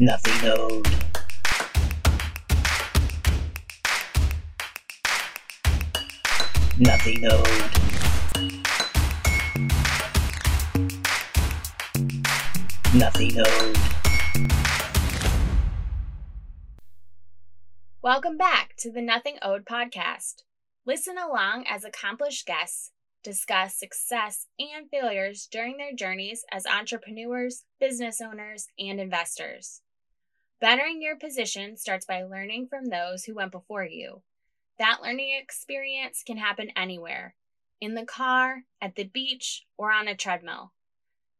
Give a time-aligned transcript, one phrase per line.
[0.00, 0.88] Nothing owed.
[6.80, 7.46] Nothing owed.
[12.92, 13.78] Nothing owed.
[18.02, 20.42] Welcome back to the Nothing Owed podcast.
[20.84, 22.90] Listen along as accomplished guests
[23.22, 29.80] discuss success and failures during their journeys as entrepreneurs, business owners, and investors.
[30.60, 34.22] Bettering your position starts by learning from those who went before you.
[34.78, 37.34] That learning experience can happen anywhere
[37.80, 40.72] in the car, at the beach, or on a treadmill.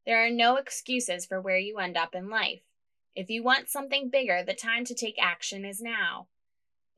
[0.04, 2.60] There are no excuses for where you end up in life.
[3.14, 6.26] If you want something bigger, the time to take action is now.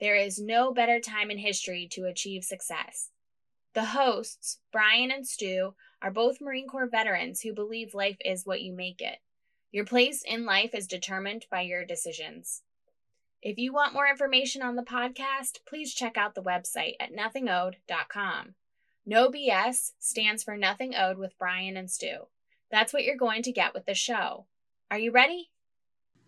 [0.00, 3.10] There is no better time in history to achieve success.
[3.74, 8.62] The hosts, Brian and Stu, are both Marine Corps veterans who believe life is what
[8.62, 9.18] you make it.
[9.76, 12.62] Your place in life is determined by your decisions.
[13.42, 18.54] If you want more information on the podcast, please check out the website at nothingowed.com.
[19.04, 22.20] No BS stands for Nothing Owed with Brian and Stu.
[22.70, 24.46] That's what you're going to get with the show.
[24.90, 25.50] Are you ready?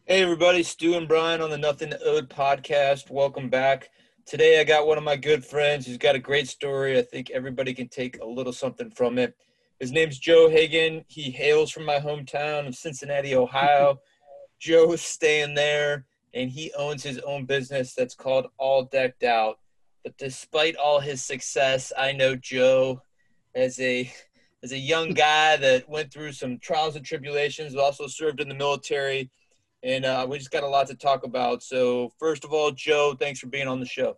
[0.05, 3.11] Hey, everybody, Stu and Brian on the Nothing Owed podcast.
[3.11, 3.89] Welcome back.
[4.27, 6.99] Today, I got one of my good friends who's got a great story.
[6.99, 9.35] I think everybody can take a little something from it.
[9.81, 11.05] His name's Joe Hagan.
[11.09, 14.01] He hails from my hometown of Cincinnati, Ohio.
[14.59, 16.05] Joe is staying there,
[16.35, 19.61] and he owns his own business that's called All Decked Out.
[20.03, 23.03] But despite all his success, I know Joe
[23.55, 24.11] as a
[24.63, 28.55] as a young guy that went through some trials and tribulations, also served in the
[28.55, 29.31] military,
[29.85, 31.63] and uh, we just got a lot to talk about.
[31.63, 34.17] So, first of all, Joe, thanks for being on the show.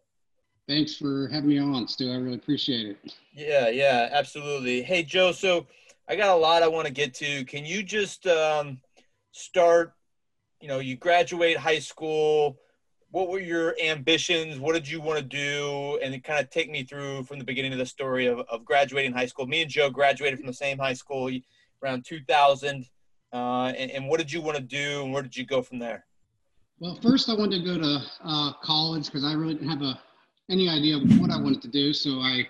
[0.71, 2.13] Thanks for having me on, Stu.
[2.13, 3.15] I really appreciate it.
[3.35, 4.83] Yeah, yeah, absolutely.
[4.83, 5.67] Hey, Joe, so
[6.09, 7.45] I got a lot I want to get to.
[7.47, 8.81] Can you just um,
[9.33, 9.95] start?
[10.61, 12.57] You know, you graduate high school.
[13.11, 14.61] What were your ambitions?
[14.61, 15.99] What did you want to do?
[16.05, 19.13] And kind of take me through from the beginning of the story of, of graduating
[19.13, 19.49] high school.
[19.49, 21.33] Me and Joe graduated from the same high school
[21.83, 22.87] around 2000.
[23.33, 25.81] Uh, and, and, what did you want to do, and where did you go from
[25.81, 26.05] there?
[26.79, 30.01] Well, first I wanted to go to uh, college because I really didn't have a,
[30.51, 31.93] any idea of what I wanted to do.
[31.93, 32.47] So I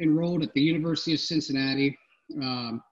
[0.00, 1.96] enrolled at the University of Cincinnati.
[2.42, 2.82] Um,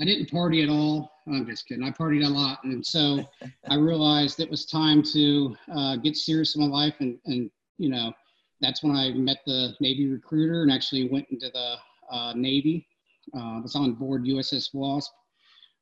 [0.00, 1.10] I didn't party at all.
[1.26, 1.82] I'm just kidding.
[1.82, 3.24] I partied a lot, and so
[3.70, 7.88] I realized it was time to uh, get serious in my life, and and you
[7.88, 8.12] know,
[8.60, 11.76] that's when I met the Navy recruiter and actually went into the
[12.14, 12.86] uh, Navy.
[13.34, 15.12] Uh, I was on board USS Wasp.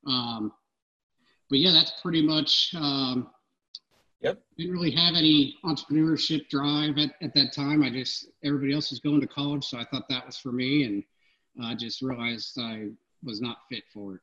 [0.06, 0.52] Um,
[1.50, 2.74] but yeah, that's pretty much.
[2.76, 3.30] Um,
[4.24, 4.42] yep.
[4.58, 7.82] Didn't really have any entrepreneurship drive at, at that time.
[7.82, 10.84] I just everybody else was going to college, so I thought that was for me,
[10.84, 11.04] and
[11.62, 12.88] I just realized I
[13.22, 14.20] was not fit for it.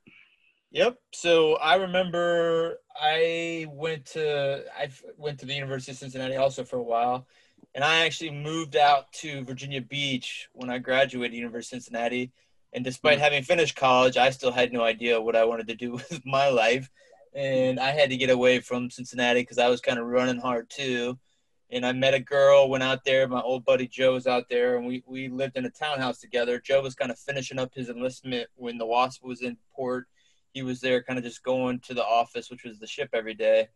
[0.71, 0.99] Yep.
[1.13, 6.77] So I remember I went to I went to the University of Cincinnati also for
[6.77, 7.27] a while,
[7.75, 12.31] and I actually moved out to Virginia Beach when I graduated University of Cincinnati.
[12.73, 13.23] And despite mm-hmm.
[13.23, 16.47] having finished college, I still had no idea what I wanted to do with my
[16.47, 16.89] life
[17.33, 20.69] and I had to get away from Cincinnati because I was kind of running hard
[20.69, 21.17] too.
[21.69, 23.27] And I met a girl, went out there.
[23.29, 26.59] My old buddy Joe was out there, and we, we lived in a townhouse together.
[26.59, 30.07] Joe was kind of finishing up his enlistment when the Wasp was in port.
[30.53, 33.35] He was there, kind of just going to the office, which was the ship every
[33.35, 33.69] day.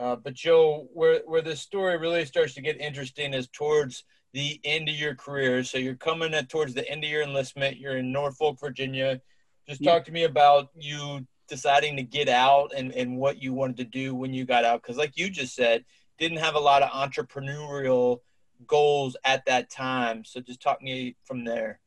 [0.00, 4.60] Uh, but Joe, where where the story really starts to get interesting is towards the
[4.64, 5.62] end of your career.
[5.62, 7.78] So you're coming at towards the end of your enlistment.
[7.78, 9.20] You're in Norfolk, Virginia.
[9.68, 13.76] Just talk to me about you deciding to get out and, and what you wanted
[13.78, 14.82] to do when you got out?
[14.82, 15.84] Because, like you just said,
[16.18, 18.20] didn't have a lot of entrepreneurial
[18.66, 20.24] goals at that time.
[20.24, 21.80] So, just talk me from there.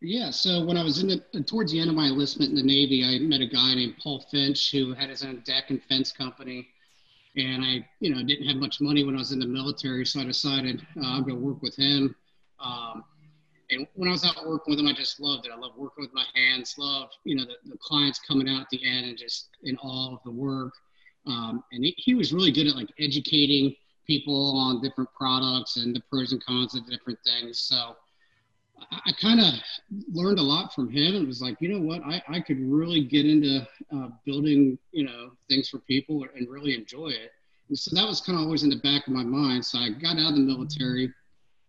[0.00, 0.30] Yeah.
[0.30, 3.04] So, when I was in the towards the end of my enlistment in the Navy,
[3.04, 6.68] I met a guy named Paul Finch who had his own deck and fence company.
[7.36, 10.20] And I, you know, didn't have much money when I was in the military, so
[10.20, 12.16] I decided uh, I'll go work with him.
[12.58, 13.04] Um,
[13.70, 15.52] and when I was out working with him, I just loved it.
[15.52, 16.74] I love working with my hands.
[16.78, 20.14] Love, you know, the, the clients coming out at the end and just in all
[20.14, 20.72] of the work.
[21.26, 23.74] Um, and he, he was really good at like educating
[24.06, 27.58] people on different products and the pros and cons of different things.
[27.58, 27.96] So
[28.92, 29.52] I, I kind of
[30.12, 31.16] learned a lot from him.
[31.16, 34.78] And it was like, you know what, I, I could really get into uh, building,
[34.92, 37.32] you know, things for people and really enjoy it.
[37.68, 39.64] And so that was kind of always in the back of my mind.
[39.64, 41.12] So I got out of the military.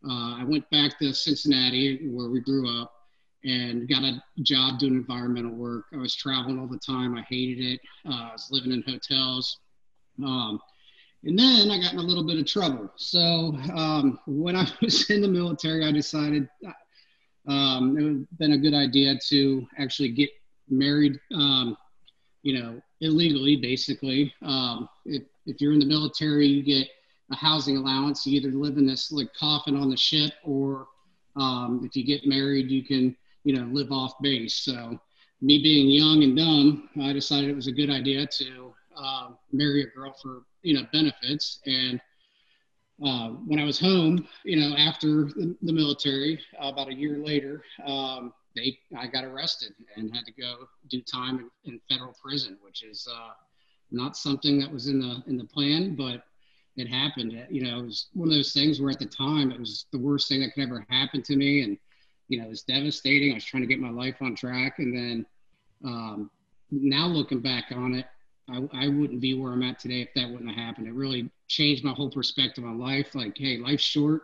[0.06, 2.94] Uh, I went back to Cincinnati, where we grew up,
[3.44, 5.86] and got a job doing environmental work.
[5.94, 7.16] I was traveling all the time.
[7.16, 7.80] I hated it.
[8.06, 9.60] Uh, I was living in hotels.
[10.24, 10.60] Um,
[11.24, 12.92] and then I got in a little bit of trouble.
[12.96, 16.48] So um, when I was in the military, I decided
[17.48, 20.30] um, it would have been a good idea to actually get
[20.70, 21.78] married, um,
[22.44, 24.34] you know, illegally, basically.
[24.42, 26.88] Um, it, if you're in the military, you get
[27.32, 28.26] a housing allowance.
[28.26, 30.88] You either live in this like coffin on the ship, or
[31.36, 34.56] um, if you get married, you can you know live off base.
[34.56, 35.00] So
[35.42, 39.84] me being young and dumb, I decided it was a good idea to uh, marry
[39.84, 41.60] a girl for you know benefits.
[41.66, 42.02] And
[43.06, 47.18] uh, when I was home, you know, after the, the military, uh, about a year
[47.18, 52.16] later, um, they I got arrested and had to go do time in, in federal
[52.22, 53.34] prison, which is uh,
[53.92, 56.24] not something that was in the in the plan, but
[56.78, 57.34] it happened.
[57.50, 60.00] You know, it was one of those things where at the time it was the
[60.00, 61.78] worst thing that could ever happen to me, and
[62.30, 63.32] you know, it was devastating.
[63.32, 65.26] I was trying to get my life on track, and then
[65.84, 66.30] um,
[66.72, 68.06] now looking back on it,
[68.50, 70.88] I, I wouldn't be where I'm at today if that wouldn't have happened.
[70.88, 73.16] It really changed my whole perspective on life.
[73.16, 74.24] Like, hey, life's short.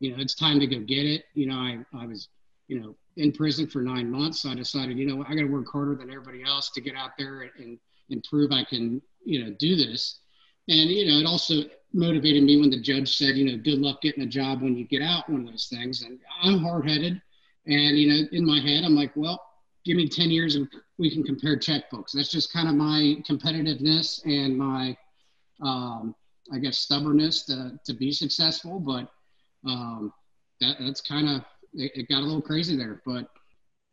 [0.00, 1.24] You know, it's time to go get it.
[1.34, 2.28] You know, I, I was,
[2.68, 4.42] you know, in prison for nine months.
[4.42, 6.94] So I decided, you know, I got to work harder than everybody else to get
[6.94, 7.78] out there and,
[8.10, 10.20] and prove I can, you know, do this.
[10.68, 11.62] And, you know, it also
[11.92, 14.84] motivated me when the judge said, you know, good luck getting a job when you
[14.84, 16.02] get out, one of those things.
[16.02, 17.20] And I'm hard headed.
[17.66, 19.42] And, you know, in my head, I'm like, well,
[19.84, 20.68] give me 10 years and
[20.98, 22.12] we can compare checkbooks.
[22.12, 24.96] That's just kind of my competitiveness and my,
[25.62, 26.14] um,
[26.52, 28.80] I guess, stubbornness to, to be successful.
[28.80, 29.08] But
[29.68, 30.12] um,
[30.60, 31.44] that, that's kind of,
[31.74, 33.02] it, it, got a little crazy there.
[33.04, 33.28] But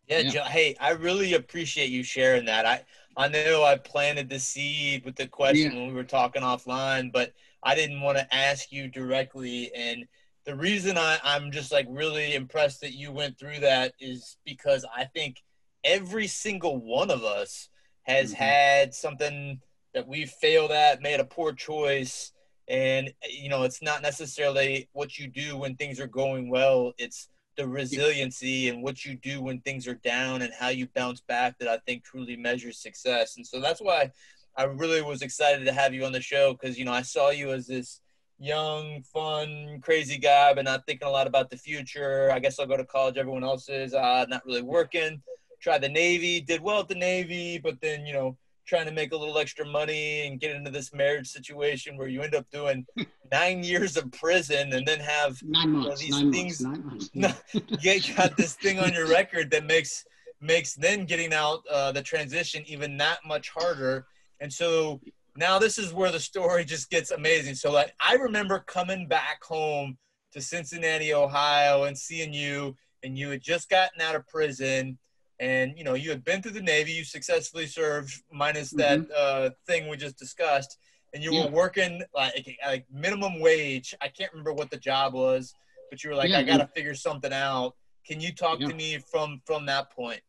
[0.07, 0.29] yeah, yeah.
[0.29, 2.65] Joe, hey, I really appreciate you sharing that.
[2.65, 2.83] I,
[3.17, 5.77] I know I planted the seed with the question yeah.
[5.77, 9.71] when we were talking offline, but I didn't want to ask you directly.
[9.73, 10.05] And
[10.45, 14.85] the reason I, I'm just like really impressed that you went through that is because
[14.95, 15.41] I think
[15.83, 17.69] every single one of us
[18.03, 18.43] has mm-hmm.
[18.43, 19.59] had something
[19.93, 22.31] that we failed at, made a poor choice.
[22.67, 26.93] And, you know, it's not necessarily what you do when things are going well.
[26.97, 31.21] It's the resiliency and what you do when things are down and how you bounce
[31.21, 33.37] back that I think truly measures success.
[33.37, 34.11] And so that's why
[34.57, 37.29] I really was excited to have you on the show because, you know, I saw
[37.29, 38.01] you as this
[38.39, 42.31] young, fun, crazy guy, but not thinking a lot about the future.
[42.31, 43.17] I guess I'll go to college.
[43.17, 45.21] Everyone else is uh, not really working.
[45.61, 49.13] Tried the Navy, did well at the Navy, but then, you know, trying to make
[49.13, 52.85] a little extra money and get into this marriage situation where you end up doing
[53.31, 56.61] nine years of prison and then have months, you know, these nine things.
[56.61, 57.83] Months, nine months.
[57.83, 60.05] you got this thing on your record that makes
[60.41, 64.05] makes then getting out uh, the transition even that much harder.
[64.41, 64.99] And so
[65.35, 67.55] now this is where the story just gets amazing.
[67.55, 69.97] So like I remember coming back home
[70.33, 74.97] to Cincinnati, Ohio, and seeing you, and you had just gotten out of prison
[75.39, 79.11] and you know you had been through the navy you successfully served minus that mm-hmm.
[79.17, 80.77] uh, thing we just discussed
[81.15, 81.45] and you yeah.
[81.45, 83.95] were working like like minimum wage.
[84.01, 85.53] I can't remember what the job was
[85.89, 87.73] but you were like yeah, i gotta figure something out.
[88.05, 88.67] Can you talk yeah.
[88.67, 90.21] to me from from that point?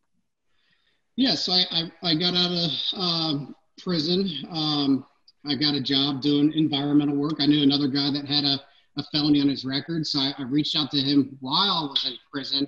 [1.15, 4.29] Yes I, I, I got out of um, prison.
[4.49, 5.05] Um,
[5.45, 7.35] i got a job doing environmental work.
[7.39, 8.59] I knew another guy that had a,
[8.97, 12.05] a felony on his record so I, I reached out to him while i was
[12.07, 12.67] in prison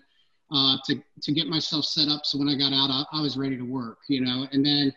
[0.51, 2.25] uh, to to get myself set up.
[2.25, 4.47] So when I got out, I, I was ready to work, you know.
[4.51, 4.93] And then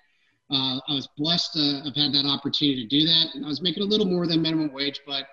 [0.51, 3.35] uh, I was blessed to have had that opportunity to do that.
[3.35, 5.27] And I was making a little more than minimum wage, but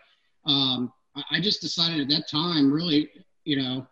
[0.45, 3.09] um, I, I just decided at that time, really,
[3.43, 3.87] you know,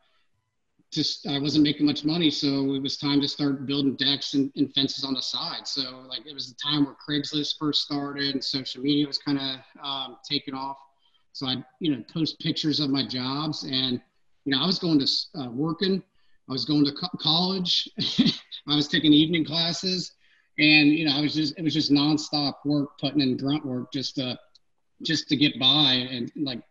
[0.91, 4.51] just I wasn't making much money, so it was time to start building decks and,
[4.55, 5.67] and, fences on the side.
[5.67, 9.37] So like it was the time where Craigslist first started and social media was kind
[9.37, 10.77] of um, taking off.
[11.33, 14.01] So I, you know, post pictures of my jobs, and
[14.45, 15.07] you know, I was going to
[15.39, 16.01] uh, working
[16.49, 17.89] I was going to co- college.
[18.67, 20.13] I was taking evening classes,
[20.57, 23.91] and you know, I was just it was just nonstop work, putting in grunt work
[23.91, 24.37] just to
[25.03, 26.61] just to get by and like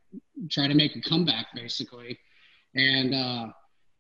[0.51, 2.19] try to make a comeback basically.
[2.75, 3.47] And uh,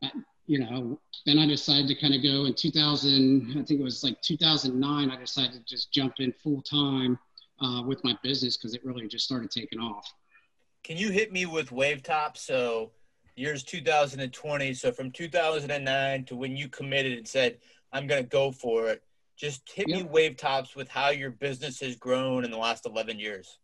[0.02, 0.10] I,
[0.46, 3.50] you know, then I decided to kind of go in 2000.
[3.50, 5.10] I think it was like 2009.
[5.10, 7.18] I decided to just jump in full time
[7.60, 10.12] uh, with my business because it really just started taking off.
[10.84, 12.36] Can you hit me with Wave Top?
[12.36, 12.92] So
[13.36, 14.74] year's 2020.
[14.74, 17.58] So from 2009 to when you committed and said,
[17.92, 19.02] I'm going to go for it,
[19.36, 19.98] just hit yep.
[19.98, 23.58] me wave tops with how your business has grown in the last 11 years.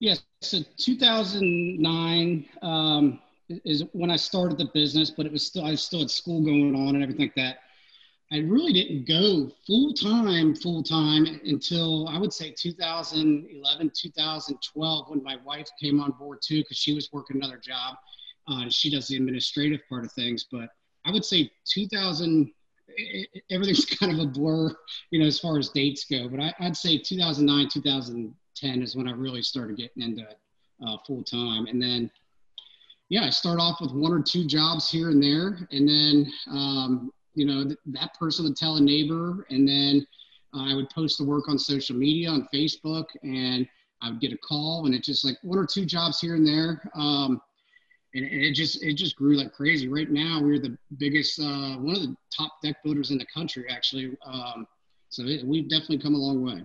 [0.00, 0.22] Yes.
[0.42, 3.20] So 2009 um,
[3.64, 6.42] is when I started the business, but it was still, I was still had school
[6.42, 7.58] going on and everything like that.
[8.32, 15.22] I really didn't go full time, full time until I would say 2011, 2012, when
[15.22, 17.96] my wife came on board too, because she was working another job.
[18.48, 20.68] Uh, she does the administrative part of things, but
[21.04, 22.50] I would say 2000,
[22.88, 24.74] it, everything's kind of a blur,
[25.10, 26.28] you know, as far as dates go.
[26.28, 30.38] But I, would say 2009, 2010 is when I really started getting into it
[30.86, 31.66] uh, full time.
[31.66, 32.10] And then,
[33.08, 35.66] yeah, I start off with one or two jobs here and there.
[35.70, 39.46] And then, um, you know, th- that person would tell a neighbor.
[39.50, 40.06] And then
[40.54, 43.06] uh, I would post the work on social media, on Facebook.
[43.22, 43.66] And
[44.04, 46.46] I would get a call, and it's just like one or two jobs here and
[46.46, 46.90] there.
[46.94, 47.40] Um,
[48.14, 49.88] and it just it just grew like crazy.
[49.88, 53.64] Right now, we're the biggest, uh, one of the top deck builders in the country,
[53.68, 54.16] actually.
[54.24, 54.66] Um,
[55.08, 56.62] so it, we've definitely come a long way.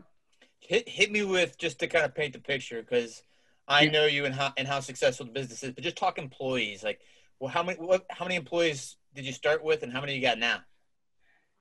[0.60, 3.24] Hit hit me with just to kind of paint the picture because
[3.68, 3.92] I Yeah.
[3.92, 6.84] know you and how and how successful the business is, but just talk employees.
[6.84, 7.00] Like,
[7.40, 10.22] well, how many what how many employees did you start with, and how many you
[10.22, 10.60] got now?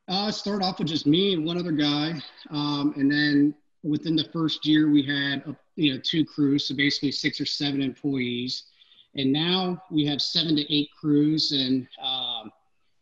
[0.09, 2.14] Uh, started off with just me and one other guy,
[2.50, 6.75] um, and then within the first year we had uh, you know two crews, so
[6.75, 8.64] basically six or seven employees,
[9.18, 12.50] and now we have seven to eight crews, and um,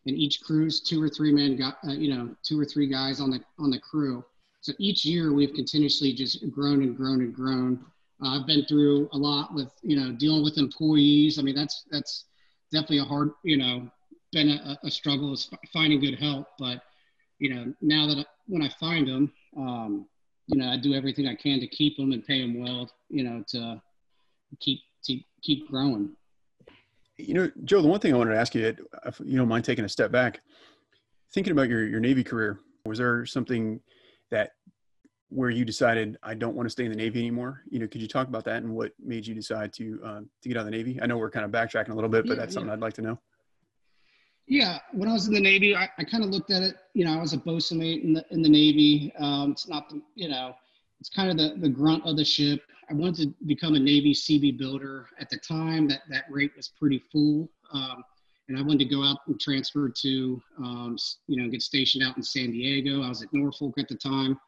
[0.07, 3.21] and each crew's two or three men got uh, you know two or three guys
[3.21, 4.25] on the on the crew.
[4.63, 7.85] So each year we've continuously just grown and grown and grown.
[8.23, 11.39] Uh, I've been through a lot with you know dealing with employees.
[11.39, 12.25] I mean that's that's
[12.73, 13.89] definitely a hard you know
[14.33, 16.83] been a, a struggle is finding good help, but
[17.39, 20.07] you know, now that I, when I find them, um,
[20.47, 23.25] you know, I do everything I can to keep them and pay them well, you
[23.25, 23.81] know, to
[24.61, 26.11] keep to keep growing.
[27.19, 28.75] You know, Joe, the one thing I wanted to ask you,
[29.07, 30.41] if you don't mind taking a step back,
[31.33, 33.81] thinking about your, your Navy career, was there something
[34.31, 34.51] that
[35.29, 37.63] where you decided I don't want to stay in the Navy anymore?
[37.69, 40.49] You know, could you talk about that and what made you decide to uh, to
[40.49, 40.99] get out of the Navy?
[41.03, 42.75] I know we're kind of backtracking a little bit, but Yeah, that's something yeah.
[42.75, 43.19] I'd like to know.
[44.47, 46.77] Yeah, when I was in the Navy, I, I kind of looked at it.
[46.95, 49.13] You know, I was a bosun mate in the in the Navy.
[49.19, 50.55] Um, it's not, the, you know,
[51.01, 52.61] it's kind of the the grunt of the ship.
[52.89, 55.09] I wanted to become a Navy Seabee builder.
[55.21, 58.05] At the time, that that rate was pretty full, um,
[58.49, 62.17] and I wanted to go out and transfer to, um, you know, get stationed out
[62.17, 63.03] in San Diego.
[63.03, 64.39] I was at Norfolk at the time.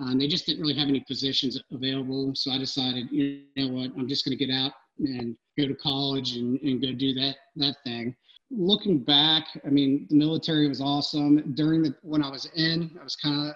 [0.00, 2.32] Uh, and they just didn't really have any positions available.
[2.34, 5.74] So I decided, you know what, I'm just going to get out and go to
[5.74, 8.14] college and, and go do that that thing
[8.50, 11.52] looking back, I mean, the military was awesome.
[11.54, 13.54] During the when I was in, I was kind of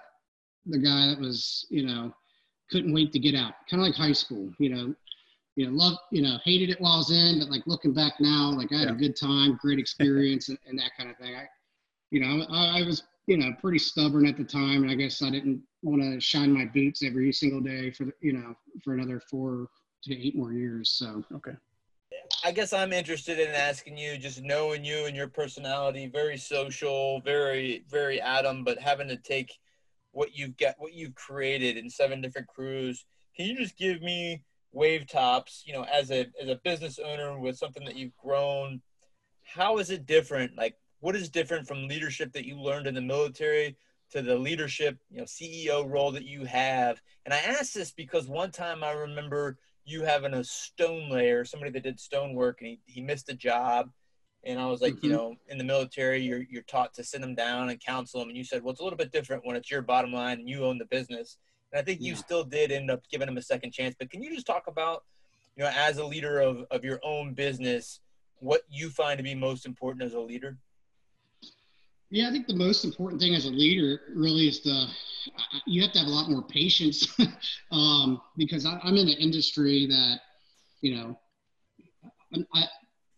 [0.67, 2.13] the guy that was, you know,
[2.73, 3.53] couldn't wait to get out.
[3.71, 4.95] Kind of like high school, you know.
[5.55, 8.15] You know, love, you know, hated it while I was in, but like looking back
[8.21, 8.95] now, like I had Yeah.
[8.95, 11.35] a good time, great experience, and, and that kind of thing.
[11.35, 11.45] I,
[12.11, 15.21] you know, I, I was, you know, pretty stubborn at the time, and I guess
[15.21, 18.95] I didn't want to shine my boots every single day for, the, you know, for
[18.95, 19.69] another four
[20.05, 20.93] to eight more years.
[20.93, 21.53] So, Okay.
[22.45, 27.21] I guess I'm interested in asking you, just knowing you and your personality, very social,
[27.21, 29.59] very, very Adam, but having to take
[30.13, 33.05] what you've got, what you've created in seven different crews.
[33.37, 34.43] Can you just give me
[34.73, 38.81] wave tops, you know, as a as a business owner with something that you've grown,
[39.45, 40.57] how is it different?
[40.57, 43.77] Like what is different from leadership that you learned in the military
[44.11, 47.01] to the leadership, you know, CEO role that you have?
[47.25, 51.73] And I ask this because one time I remember you having a stone layer, somebody
[51.73, 53.91] that did stone work, and he, he missed a job.
[54.45, 55.13] And I was like, you Mhm.
[55.13, 58.29] know, in the military, you're you're taught to sit them down and counsel them.
[58.29, 60.49] And you said, well, it's a little bit different when it's your bottom line and
[60.49, 61.39] you own the business.
[61.73, 63.95] And I think you still did end up giving them a second chance.
[63.99, 65.05] But can you just talk about,
[65.57, 68.01] you know, as a leader of of your own business,
[68.37, 70.59] what you find to be most important as a leader?
[72.11, 74.87] Yeah, I think the most important thing as a leader really is the
[75.67, 77.17] you have to have a lot more patience
[77.71, 80.19] um, because I, I'm in an industry that
[80.83, 81.19] you know
[82.55, 82.65] I,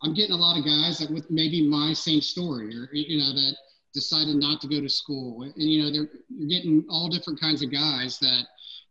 [0.04, 3.32] I'm getting a lot of guys that with maybe my same story or you know
[3.32, 3.56] that
[3.94, 7.62] decided not to go to school and you know they're you're getting all different kinds
[7.62, 8.44] of guys that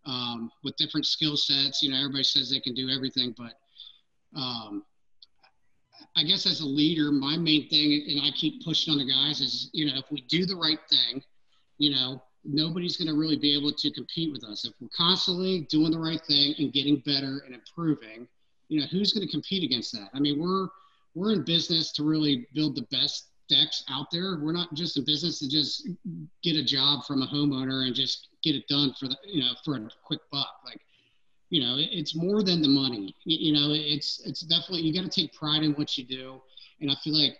[0.05, 1.81] um, with different skill sets.
[1.81, 3.53] You know, everybody says they can do everything, but
[4.35, 4.83] um,
[6.15, 9.41] I guess as a leader, my main thing, and I keep pushing on the guys,
[9.41, 11.23] is you know if we do the right thing,
[11.77, 15.61] you know nobody's going to really be able to compete with us if we're constantly
[15.69, 18.27] doing the right thing and getting better and improving.
[18.67, 20.09] You know who's going to compete against that?
[20.13, 20.67] I mean, we're
[21.15, 24.39] we're in business to really build the best decks out there.
[24.41, 25.87] We're not just in business to just
[26.43, 29.51] get a job from a homeowner and just get it done for the you know
[29.63, 30.49] for a quick buck.
[30.65, 30.81] Like
[31.49, 33.15] you know, it's more than the money.
[33.25, 36.41] You, know, it's it's definitely you got to take pride in what you do,
[36.81, 37.37] and I feel like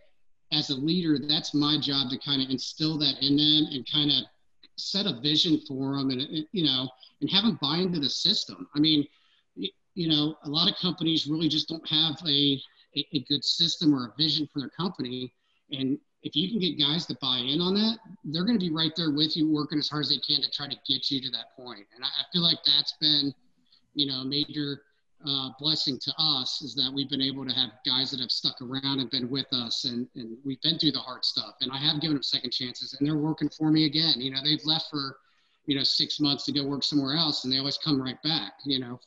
[0.51, 4.12] as a leader, that's my job to kind of instill that in them and kind
[4.12, 4.18] of
[4.75, 6.88] set a vision for them, and, you know,
[7.22, 8.68] and have them buy into the system.
[8.75, 9.08] I mean,
[9.56, 12.62] you know, a lot of companies really just don't have a
[12.96, 15.34] a, a good system or a vision for their company,
[15.72, 18.72] and if you can get guys to buy in on that, they're going to be
[18.72, 21.22] right there with you, working as hard as they can to try to get you
[21.22, 21.86] to that point.
[21.96, 23.34] And I, I feel like that's been
[23.94, 24.82] you know, a major
[25.26, 28.62] uh, blessing to us is that we've been able to have guys that have stuck
[28.62, 31.78] around and been with us and, and we've been through the hard stuff and I
[31.78, 34.16] have given them second chances and they're working for me again.
[34.18, 35.18] You know, they've left for,
[35.66, 38.54] you know, six months to go work somewhere else and they always come right back.
[38.66, 39.00] You know,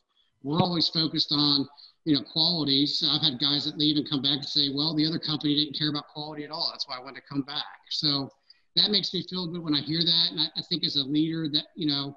[0.43, 1.69] we're always focused on,
[2.07, 2.87] you know, quality.
[2.87, 5.57] So I've had guys that leave and come back and say, well, the other company
[5.57, 6.71] didn't care about quality at all.
[6.73, 7.65] That's why I wanted to come back.
[7.91, 8.31] So
[8.77, 10.29] that makes me feel good when I hear that.
[10.31, 12.17] And I, I think as a leader that, you know,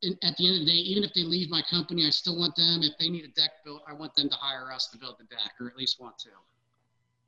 [0.00, 2.38] in, at the end of the day, even if they leave my company, I still
[2.38, 2.80] want them.
[2.82, 5.24] If they need a deck built, I want them to hire us to build the
[5.24, 6.30] deck, or at least want to.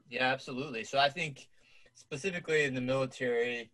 [0.08, 0.84] Yeah, absolutely.
[0.84, 1.48] So I think
[1.94, 3.70] specifically in the military,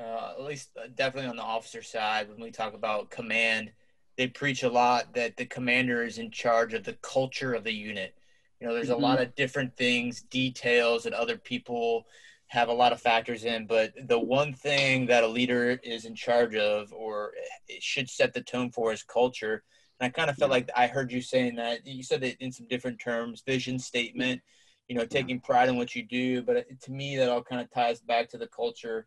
[0.00, 3.70] uh, at least uh, definitely on the officer side, when we talk about command,
[4.16, 7.72] they preach a lot that the commander is in charge of the culture of the
[7.72, 8.14] unit.
[8.60, 8.92] You know, there's Mhm.
[8.94, 12.06] a lot of different things, details that other people
[12.48, 16.14] have a lot of factors in, but the one thing that a leader is in
[16.14, 17.32] charge of or
[17.68, 19.62] it should set the tone for is culture.
[20.00, 20.56] And I kind of felt Yeah.
[20.56, 24.40] like I heard you saying that you said it in some different terms, vision statement,
[24.88, 26.42] you know, taking pride in what you do.
[26.42, 29.06] But to me, that all kind of ties back to the culture.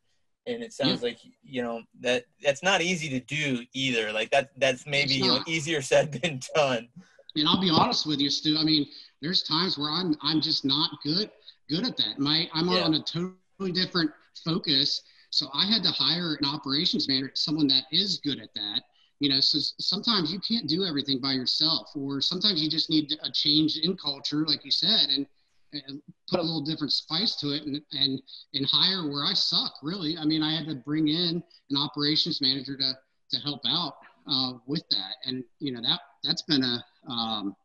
[0.49, 4.11] And it sounds like you know that that's not easy to do either.
[4.11, 6.89] Like that that's maybe you know, easier said than done.
[7.35, 8.57] And I'll be honest with you, Stu.
[8.57, 8.87] I mean,
[9.21, 11.29] there's times where I'm I'm just not good
[11.69, 12.19] good at that.
[12.19, 12.83] My I'm Yeah.
[12.83, 14.11] on a totally different
[14.43, 15.01] focus.
[15.31, 18.81] So I had to hire an operations manager, someone that is good at that.
[19.19, 23.13] You know, so sometimes you can't do everything by yourself, or sometimes you just need
[23.21, 25.27] a change in culture, like you said, and,
[25.73, 28.21] and put a little different spice to it, and and
[28.53, 29.73] and hire where I suck.
[29.83, 32.93] Really, I mean, I had to bring in an operations manager to
[33.31, 33.93] to help out
[34.27, 37.55] uh, with that, and you know that that's been a um,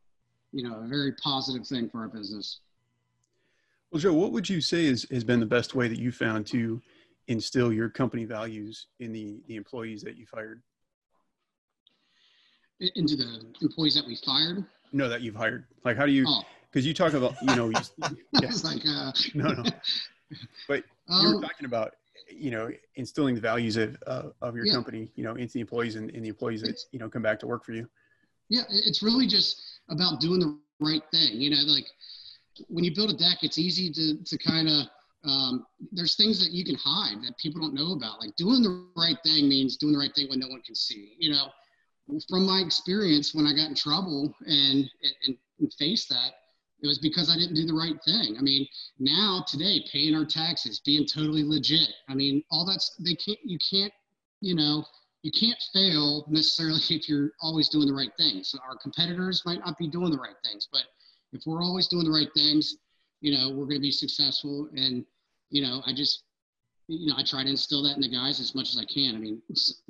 [0.52, 2.60] you know a very positive thing for our business.
[3.94, 6.48] Well, Joe, what would you say is, has been the best way that you found
[6.48, 6.82] to
[7.28, 10.60] instill your company values in the, the employees that you fired?
[12.80, 14.64] Into the employees that we fired.
[14.92, 15.66] No, that you've hired.
[15.84, 16.42] Like, how do you, Oh,
[16.74, 17.82] because you talk about, you know, you,
[18.42, 18.48] yeah.
[18.48, 19.62] it's like uh, no, no.
[20.68, 20.84] But
[21.20, 21.92] you were um, talking about,
[22.28, 24.74] you know, instilling the values of, uh, of your Yeah.
[24.74, 27.22] company, you know, into the employees and, and the employees that, It's- you know, come
[27.22, 27.88] back to work for you.
[28.50, 31.40] yeah, it's really just about doing the right thing.
[31.40, 31.86] You know, like
[32.68, 34.86] when you build a deck, it's easy to to kind of
[35.24, 38.20] um, there's things that you can hide that people don't know about.
[38.20, 41.14] Like doing the right thing means doing the right thing when no one can see.
[41.18, 41.46] You know,
[42.28, 44.90] from my experience, when I got in trouble and
[45.26, 46.32] and, and faced that,
[46.84, 48.36] it was because I didn't do the right thing.
[48.38, 48.68] I mean,
[48.98, 51.88] now today, paying our taxes, being totally legit.
[52.10, 53.38] I mean, all that's they can't.
[53.42, 53.92] You can't.
[54.42, 54.84] You know,
[55.22, 58.48] you can't fail necessarily if you're always doing the right things.
[58.50, 60.82] So our competitors might not be doing the right things, but
[61.32, 62.76] if we're always doing the right things,
[63.22, 64.68] you know, we're going to be successful.
[64.76, 65.06] And
[65.48, 66.24] you know, I just,
[66.88, 69.16] you know, I try to instill that in the guys as much as I can.
[69.16, 69.40] I mean,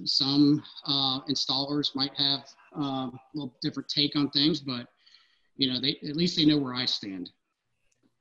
[0.04, 2.44] some uh, installers might have
[2.76, 4.86] um, a little different take on things, but
[5.56, 7.30] you know, they at least they know where I stand.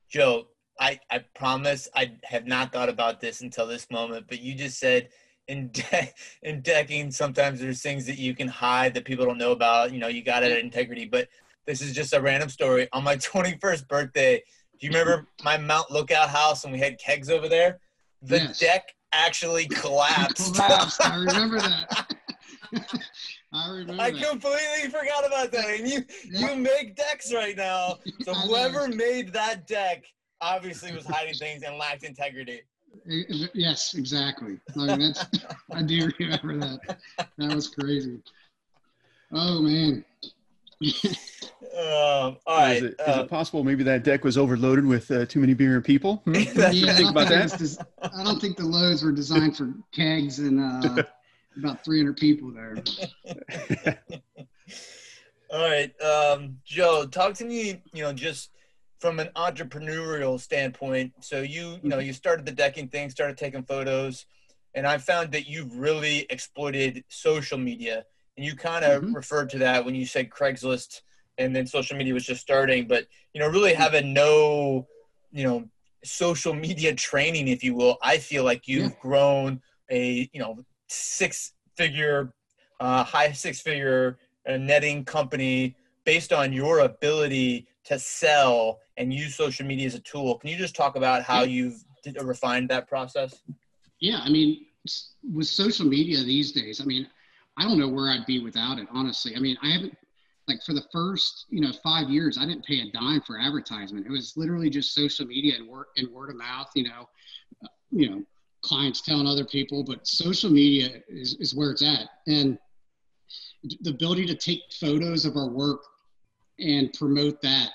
[0.08, 0.48] Joe,
[0.80, 4.78] I, I promise I have not thought about this until this moment, but you just
[4.78, 5.08] said
[5.48, 9.52] in de- in decking sometimes there's things that you can hide that people don't know
[9.52, 9.92] about.
[9.92, 11.28] You know, you got it at integrity, but
[11.66, 12.88] this is just a random story.
[12.92, 14.42] On my 21st birthday,
[14.80, 17.80] do you remember my Mount Lookout house and we had kegs over there?
[18.22, 18.58] The Yes.
[18.58, 20.54] deck actually collapsed.
[20.54, 21.06] Collapsed.
[21.06, 22.16] I remember that.
[23.54, 24.28] I remember I that.
[24.30, 25.66] completely forgot about that.
[25.78, 26.50] And you Yeah.
[26.50, 27.98] you make decks right now.
[28.22, 30.04] So whoever made that deck
[30.40, 32.62] obviously was hiding things and lacked integrity.
[33.06, 34.58] Yes, exactly.
[34.76, 35.24] I mean, that's,
[35.72, 36.98] I do remember that.
[37.38, 38.18] That was crazy.
[39.32, 40.04] Oh man.
[41.76, 42.82] Um, all is, right.
[42.84, 45.74] it, is uh, it possible maybe that deck was overloaded with uh, too many beer
[45.74, 46.16] and people?
[46.24, 46.32] Hmm?
[46.54, 47.84] That's- Yeah, I think don't about think that.
[48.12, 51.02] des- I don't think the loads were designed for kegs and uh,
[51.56, 52.76] about 300 people there.
[55.50, 56.00] all right.
[56.00, 58.50] Um, Joe, talk to me, you know, just
[59.00, 61.12] from an entrepreneurial standpoint.
[61.20, 64.26] So you, you know, you started the decking thing, started taking photos,
[64.74, 68.04] and I found that you've really exploited social media.
[68.36, 69.14] And you kind of Mhm.
[69.14, 71.02] referred to that when you said Craigslist
[71.38, 74.88] and then social media was just starting, but you know, really having no,
[75.30, 75.68] you know,
[76.04, 78.96] social media training, if you will, I feel like you've Yeah.
[79.00, 82.32] grown a, you know, six figure,
[82.80, 84.18] uh, high six figure
[84.48, 90.00] uh, netting company based on your ability to sell and use social media as a
[90.00, 90.38] tool.
[90.38, 93.42] Can you just talk about how you've did, refined that process?
[94.00, 94.66] Yeah, I mean,
[95.32, 97.06] with social media these days, I mean,
[97.56, 99.34] I don't know where I'd be without it, honestly.
[99.36, 99.96] I mean, I haven't,
[100.46, 104.06] like, for the first, you know, five years, I didn't pay a dime for advertisement.
[104.06, 107.08] It was literally just social media and word, and word of mouth, you know,
[107.64, 108.22] uh, you know,
[108.64, 112.08] clients telling other people, but social media is, is where it's at.
[112.26, 112.58] And
[113.80, 115.80] the ability to take photos of our work
[116.58, 117.70] and promote that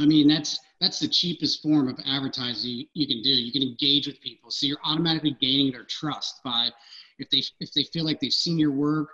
[0.00, 3.30] I mean, that's that's the cheapest form of advertising you, can do.
[3.30, 6.70] You can engage with people, so you're automatically gaining their trust by
[7.18, 9.08] if they if they feel like they've seen your work,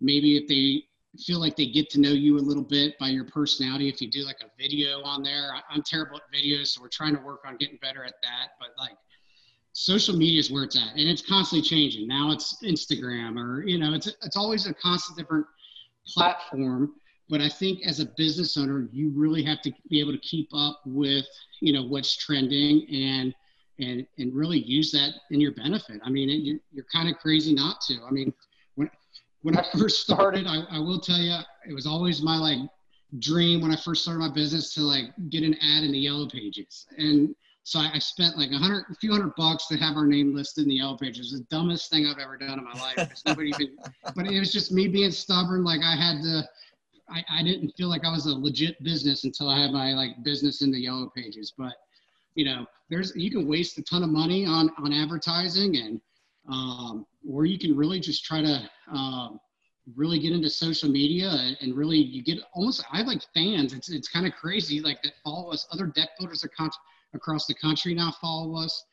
[0.00, 0.84] maybe if they
[1.24, 3.88] feel like they get to know you a little bit by your personality.
[3.88, 6.88] If you do like a video on there, I, I'm terrible at videos, so we're
[6.88, 8.48] trying to work on getting better at that.
[8.60, 8.98] But like
[9.78, 12.08] social media is where it's at, and it's constantly changing.
[12.08, 15.46] Now it's Instagram, or you know, it's it's always a constant different
[16.06, 16.94] platform.
[17.28, 20.48] But I think as a business owner, you really have to be able to keep
[20.54, 21.26] up with
[21.60, 23.34] you know what's trending and
[23.78, 26.00] and and really use that in your benefit.
[26.02, 27.98] I mean, you're, you're kind of crazy not to.
[28.08, 28.32] I mean,
[28.76, 28.90] when
[29.42, 31.36] when I first started, I, I will tell you,
[31.68, 32.60] it was always my like
[33.18, 36.26] dream when I first started my business to like get an ad in the yellow
[36.30, 36.86] pages.
[36.96, 37.34] And
[37.66, 40.32] so I, I spent like a hundred, a few hundred bucks to have our name
[40.32, 41.32] listed in the yellow pages.
[41.32, 43.10] The dumbest thing I've ever done in my life.
[43.26, 43.76] nobody even,
[44.14, 45.64] but it was just me being stubborn.
[45.64, 46.48] Like I had to,
[47.10, 50.22] I, I didn't feel like I was a legit business until I had my like
[50.22, 51.54] business in the yellow pages.
[51.58, 51.72] But
[52.36, 56.00] you know, there's you can waste a ton of money on on advertising and
[56.48, 59.40] um, or you can really just try to um,
[59.96, 63.72] really get into social media and, and, really you get almost I have like fans.
[63.72, 65.66] It's it's kind of crazy like that follow us.
[65.72, 66.44] Other deck builders
[67.14, 68.84] across the country now follow us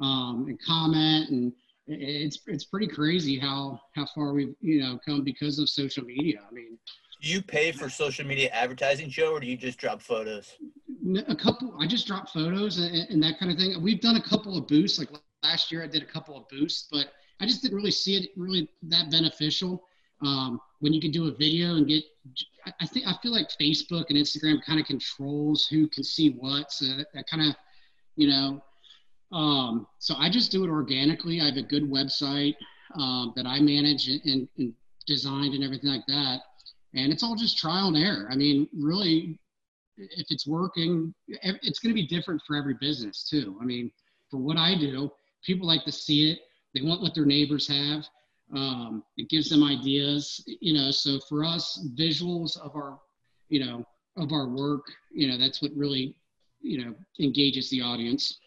[0.00, 1.52] um, and comment and
[1.86, 6.40] it's it's pretty crazy how how far we've you know come because of social media.
[6.48, 6.78] I mean,
[7.20, 10.56] do you pay for social media advertising, Joe, or do you just drop photos?
[11.26, 11.76] A couple.
[11.80, 13.80] I just drop photos and, and that kind of thing.
[13.82, 14.98] We've done a couple of boosts.
[14.98, 15.08] Like
[15.42, 17.08] last year, I did a couple of boosts, but
[17.40, 19.82] I just didn't really see it really that beneficial
[20.22, 22.02] um, when you can do a video and get
[22.80, 26.72] i think i feel like facebook and instagram kind of controls who can see what.
[26.72, 27.56] So that, that kind of
[28.16, 28.62] you know
[29.36, 31.40] um, so i just do it organically.
[31.40, 32.56] I have a good website
[32.96, 34.74] um, that i manage and, and,
[35.06, 36.42] designed and everything like that.
[36.94, 38.28] And it's all just trial and error.
[38.30, 39.38] I mean really
[39.98, 43.56] if it's working it's going to be different for every business too.
[43.60, 43.90] I mean
[44.30, 45.10] for what i do
[45.44, 46.38] people like to see it.
[46.74, 48.04] They want what their neighbors have
[48.54, 50.90] um, it gives them ideas, you know.
[50.90, 52.98] So for us, visuals of our,
[53.48, 53.84] you know,
[54.16, 56.14] of our work, you know, that's what really,
[56.60, 58.38] you know, engages the audience.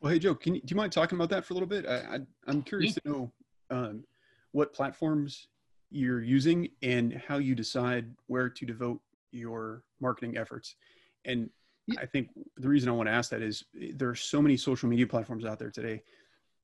[0.00, 1.86] Well, hey Joe, can you, do you mind talking about that for a little bit?
[1.86, 3.12] I, I am curious yeah.
[3.12, 3.32] to know
[3.70, 4.04] um,
[4.52, 5.48] what platforms
[5.90, 9.00] you're using and how you decide where to devote
[9.32, 10.76] your marketing efforts.
[11.24, 11.50] And.
[11.98, 14.90] I think the reason I want to ask that is there are so many social
[14.90, 16.02] media platforms out there today,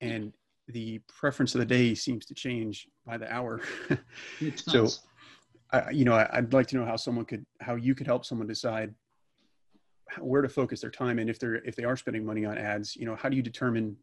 [0.03, 0.35] and
[0.69, 3.61] the preference of the day seems to change by the hour.
[4.57, 4.89] so,
[5.73, 8.25] I, you know, I, would like to know how someone could, how you could help
[8.25, 8.95] someone decide
[10.21, 12.97] where to focus their time and if they're if they are spending money on ads.
[12.97, 13.97] You know, how do you determine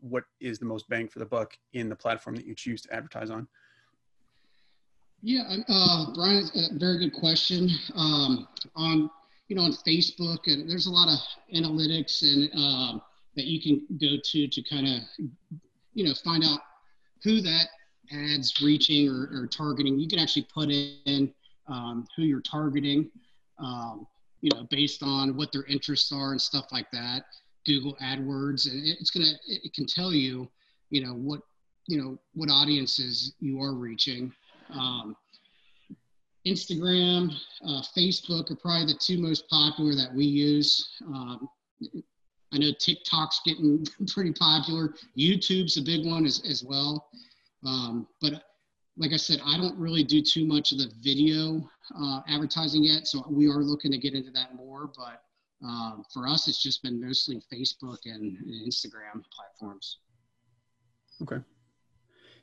[0.00, 2.94] what is the most bang for the buck in the platform that you choose to
[2.94, 3.48] advertise on?
[5.20, 7.68] Yeah, uh, Brian, a very good question.
[7.94, 9.10] Um, on
[9.48, 11.18] you know on Facebook, and there's a lot of
[11.54, 13.00] analytics and uh,
[13.36, 15.02] that you can go to to kind of
[15.94, 16.60] you know, find out
[17.22, 17.66] who that
[18.12, 19.98] ad's reaching or, or targeting.
[19.98, 21.32] You can actually put in
[21.66, 23.10] um, who you're targeting,
[23.58, 24.06] um,
[24.40, 27.24] you know, based on what their interests are and stuff like that.
[27.66, 30.48] Google AdWords, and it's gonna, it can tell you,
[30.90, 31.40] you know, what,
[31.86, 34.32] you know, what audiences you are reaching.
[34.72, 35.14] Um,
[36.46, 37.30] Instagram,
[37.66, 40.88] uh, Facebook are probably the two most popular that we use.
[41.06, 41.48] Um,
[42.52, 44.94] I know TikTok's getting pretty popular.
[45.16, 47.08] YouTube's a big one as, as well.
[47.66, 48.44] Um, but
[48.96, 53.06] like I said, I don't really do too much of the video uh, advertising yet,
[53.06, 54.90] so we are looking to get into that more.
[54.96, 55.22] But
[55.64, 59.98] um, for us, it's just been mostly Facebook and, and Instagram platforms.
[61.22, 61.38] Okay.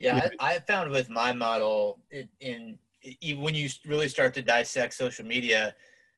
[0.00, 2.78] Yeah, I, I, found with my model in, in
[3.38, 5.74] when you really start to dissect social media,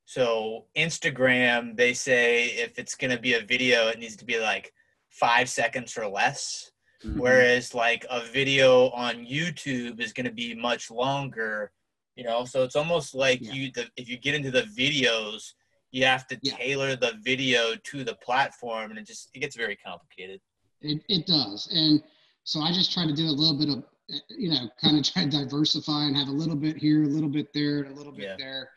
[0.08, 4.40] so Instagram, they say if it's going to be a video, it needs to be
[4.40, 4.72] like
[5.10, 6.70] five seconds or less.
[7.04, 7.20] Mm-hmm.
[7.20, 11.72] Whereas like a video on YouTube is going to be much longer,
[12.16, 12.46] you know.
[12.46, 13.52] So it's almost like yeah.
[13.52, 15.52] you, the, if you get into the videos,
[15.90, 16.56] you have to yeah.
[16.56, 20.40] tailor the video to the platform, and it just it gets very complicated.
[20.80, 22.02] It it does, and
[22.44, 23.84] so I just try to do a little bit of,
[24.30, 27.28] you know, kind of try to diversify and have a little bit here, a little
[27.28, 28.36] bit there, and a little bit yeah.
[28.38, 28.70] there,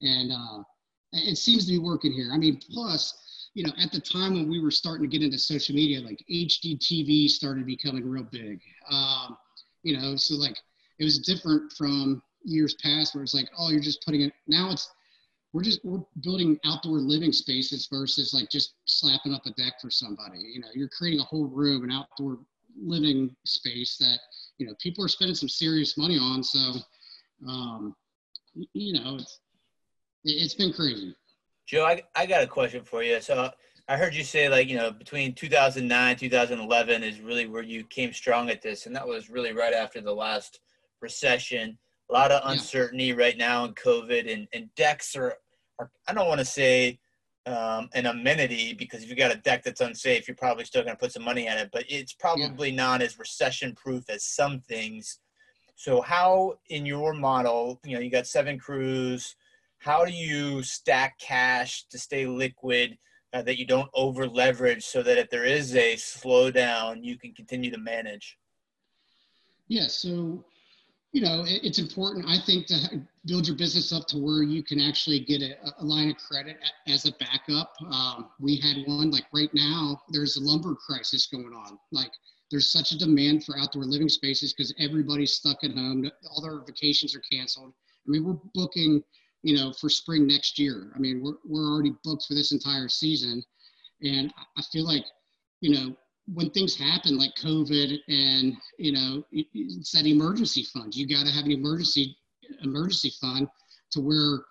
[0.00, 0.62] and uh,
[1.16, 2.30] it seems to be working here.
[2.32, 5.38] I mean, plus, you know, at the time when we were starting to get into
[5.38, 8.60] social media, like HGTV started becoming real big.
[8.90, 9.36] Um,
[9.82, 10.58] you know, so like
[10.98, 14.32] it was different from years past where it's like, oh, you're just putting it.
[14.46, 14.90] Now it's
[15.52, 19.90] we're just we're building outdoor living spaces versus like just slapping up a deck for
[19.90, 20.38] somebody.
[20.38, 22.38] You know, you're creating a whole room, an outdoor
[22.78, 24.18] living space that
[24.58, 26.42] you know people are spending some serious money on.
[26.42, 26.74] So,
[27.48, 27.96] um,
[28.74, 29.40] you know, it's
[30.26, 31.14] it's been crazy.
[31.66, 33.20] Joe, I, I got a question for you.
[33.20, 33.50] So
[33.88, 38.12] I heard you say like, you know, between 2009, 2011 is really where you came
[38.12, 38.86] strong at this.
[38.86, 40.60] And that was really right after the last
[41.00, 41.78] recession.
[42.10, 43.14] A lot of uncertainty yeah.
[43.14, 45.34] right now in COVID and, and decks are,
[45.78, 46.98] are, I don't want to say
[47.46, 50.96] um, an amenity because if you got a deck that's unsafe, you're probably still going
[50.96, 52.76] to put some money on it, but it's probably yeah.
[52.76, 55.20] not as recession proof as some things.
[55.76, 59.36] So, how in your model, you know, you got seven crews,
[59.78, 62.96] how do you stack cash to stay liquid
[63.32, 67.32] uh, that you don't over leverage so that if there is a slowdown, you can
[67.34, 68.38] continue to manage?
[69.68, 70.44] Yeah, so
[71.16, 74.78] you know, it's important, I think, to build your business up to where you can
[74.80, 76.58] actually get a, a line of credit
[76.88, 77.72] as a backup.
[77.90, 79.98] Um, we had one like right now.
[80.10, 81.78] There's a lumber crisis going on.
[81.90, 82.10] Like,
[82.50, 86.10] there's such a demand for outdoor living spaces because everybody's stuck at home.
[86.28, 87.72] All their vacations are canceled.
[88.06, 89.02] I mean, we're booking,
[89.42, 90.92] you know, for spring next year.
[90.94, 93.42] I mean, we're we're already booked for this entire season,
[94.02, 95.04] and I feel like,
[95.60, 95.96] you know,
[96.32, 100.94] when things happen like COVID and you know it's that emergency fund.
[100.94, 102.16] You got to have an emergency
[102.62, 103.48] emergency fund
[103.92, 104.44] to where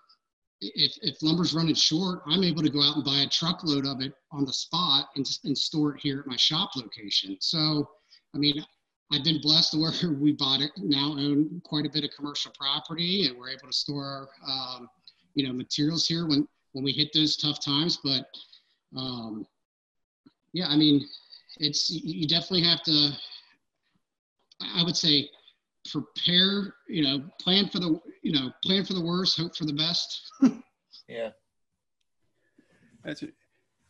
[0.60, 4.00] if if lumber's running short, I'm able to go out and buy a truckload of
[4.00, 7.36] it on the spot and, and store it here at my shop location.
[7.40, 7.88] So,
[8.34, 8.64] I mean,
[9.12, 12.52] I've been blessed to where we bought it now own quite a bit of commercial
[12.58, 14.88] property and we're able to store um,
[15.34, 17.98] you know materials here when when we hit those tough times.
[18.02, 18.26] But
[18.96, 19.46] um,
[20.52, 21.06] yeah, I mean
[21.58, 23.12] it's you definitely have to
[24.74, 25.26] i would say
[25.90, 29.72] prepare you know plan for the you know plan for the worst hope for the
[29.72, 30.32] best.
[31.08, 31.30] Yeah.
[33.04, 33.34] That's it.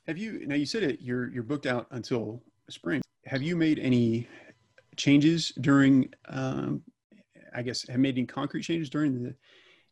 [0.06, 3.02] Have you now you said it you're you're booked out until spring.
[3.24, 4.28] Have you made any
[4.96, 6.82] changes during um,
[7.54, 9.34] i guess have made any concrete changes during the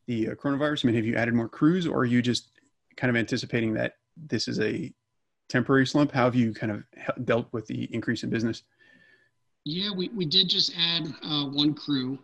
[0.07, 2.51] the uh, coronavirus i mean have you added more crews or are you just
[2.97, 4.93] kind of anticipating that this is a
[5.49, 6.13] temporary slump?
[6.13, 6.85] How have you kind of
[7.25, 8.63] dealt with the increase in business?
[9.65, 12.19] Yeah, we, we did just add uh, one crew.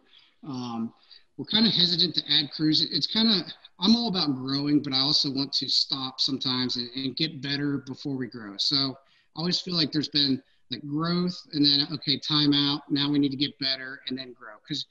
[0.46, 0.92] Um,
[1.36, 2.86] we're kind of hesitant to add crews.
[2.90, 6.90] It's kind of, I'm all about growing, but I also want to stop sometimes and,
[6.94, 8.54] and get better before we grow.
[8.58, 12.82] So I always feel like there's been like growth and then, okay, time out.
[12.90, 14.54] Now we need to get better and then grow.
[14.62, 14.86] Because,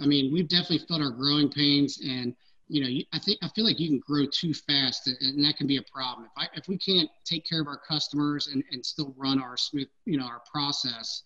[0.00, 2.34] I mean, we've definitely felt our growing pains and
[2.70, 5.66] you know, I think I feel like you can grow too fast, and that can
[5.66, 6.26] be a problem.
[6.26, 9.56] If I if we can't take care of our customers and, and still run our
[9.56, 11.24] smooth, you know, our process,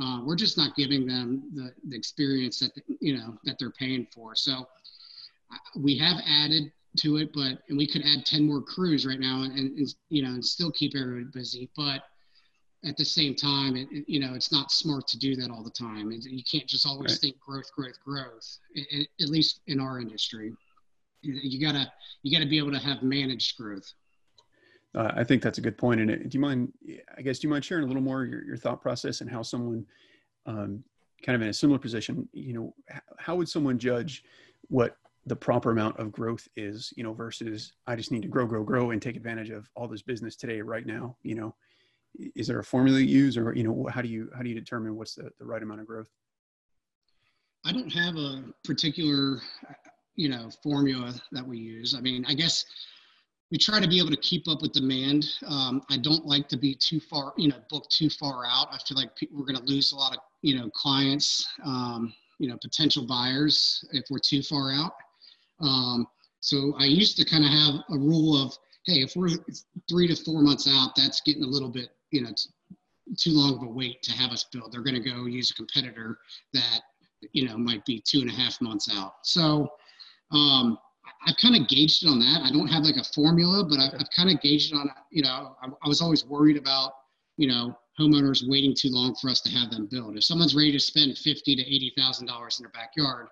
[0.00, 4.06] uh, we're just not giving them the, the experience that you know that they're paying
[4.14, 4.34] for.
[4.34, 4.68] So
[5.74, 9.44] we have added to it, but and we could add ten more crews right now,
[9.44, 11.70] and, and you know, and still keep everybody busy.
[11.74, 12.02] But
[12.84, 15.62] at the same time, it, it, you know, it's not smart to do that all
[15.62, 16.10] the time.
[16.10, 17.20] It, you can't just always right.
[17.20, 18.58] think growth, growth, growth.
[18.76, 20.52] at least in our industry
[21.22, 21.90] you gotta
[22.22, 23.92] you gotta be able to have managed growth.
[24.94, 26.00] Uh, I think that's a good point.
[26.00, 26.72] And do you mind?
[27.16, 29.42] I guess do you mind sharing a little more your, your thought process and how
[29.42, 29.86] someone,
[30.46, 30.84] um,
[31.24, 32.74] kind of in a similar position, you know,
[33.18, 34.24] how would someone judge
[34.68, 38.44] what the proper amount of growth is, you know, versus I just need to grow,
[38.44, 41.16] grow, grow, and take advantage of all this business today, right now.
[41.22, 41.54] You know,
[42.18, 44.54] is there a formula you use, or you know, how do you how do you
[44.54, 46.08] determine what's the, the right amount of growth?
[47.64, 49.40] I don't have a particular
[50.16, 51.94] you know formula that we use.
[51.94, 52.64] I mean, I guess
[53.52, 55.26] we try to be able to keep up with demand.
[55.46, 58.68] Um, I don't like to be too far, you know, book too far out.
[58.72, 62.48] I feel like we're going to lose a lot of, you know, clients, um, you
[62.48, 64.92] know, potential buyers if we're too far out.
[65.60, 66.06] Um,
[66.40, 69.28] so I used to kind of have a rule of, hey, if we're
[69.86, 72.30] three to four months out, that's getting a little bit, you know,
[73.18, 74.72] too long of a wait to have us build.
[74.72, 76.18] They're going to go use a competitor
[76.52, 76.80] that,
[77.32, 79.14] you know, might be two and a half months out.
[79.24, 79.68] So
[80.30, 80.78] um,
[81.26, 82.42] I've kind of gauged it on that.
[82.44, 85.22] I don't have like a formula, but I've, I've kind of gauged it on, you
[85.22, 86.92] know, I, I, was always worried about,
[87.36, 90.16] you know, homeowners waiting too long for us to have them build.
[90.16, 93.28] If someone's ready to spend fifty to eighty thousand dollars in their backyard,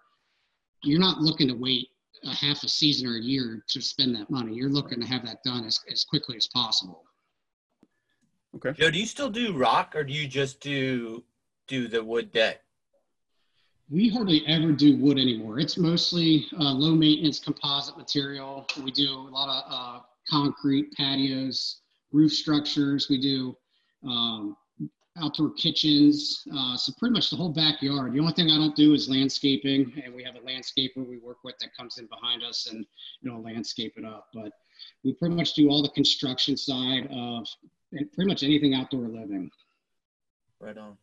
[0.82, 1.88] you're not looking to wait
[2.24, 4.54] a half a season or a year to spend that money.
[4.54, 7.04] You're looking to have that done as, as quickly as possible.
[8.56, 8.72] Okay.
[8.72, 11.24] Joe, do you still do rock or do you just do
[11.68, 12.62] do the wood deck?
[13.90, 15.58] we hardly ever do wood anymore.
[15.58, 18.66] It's mostly uh, low maintenance composite material.
[18.82, 21.80] We do a lot of uh, concrete patios,
[22.12, 23.08] roof structures.
[23.10, 23.56] We do
[24.08, 24.56] um,
[25.20, 26.46] outdoor kitchens.
[26.56, 28.12] Uh, so pretty much the whole backyard.
[28.12, 31.38] The only thing I don't do is landscaping, and we have a landscaper we work
[31.42, 32.86] with that comes in behind us and
[33.22, 34.28] you know landscape it up.
[34.32, 34.52] But
[35.02, 37.44] we pretty much do all the construction side of
[37.90, 39.50] pretty much anything outdoor living.
[40.60, 40.96] Right on.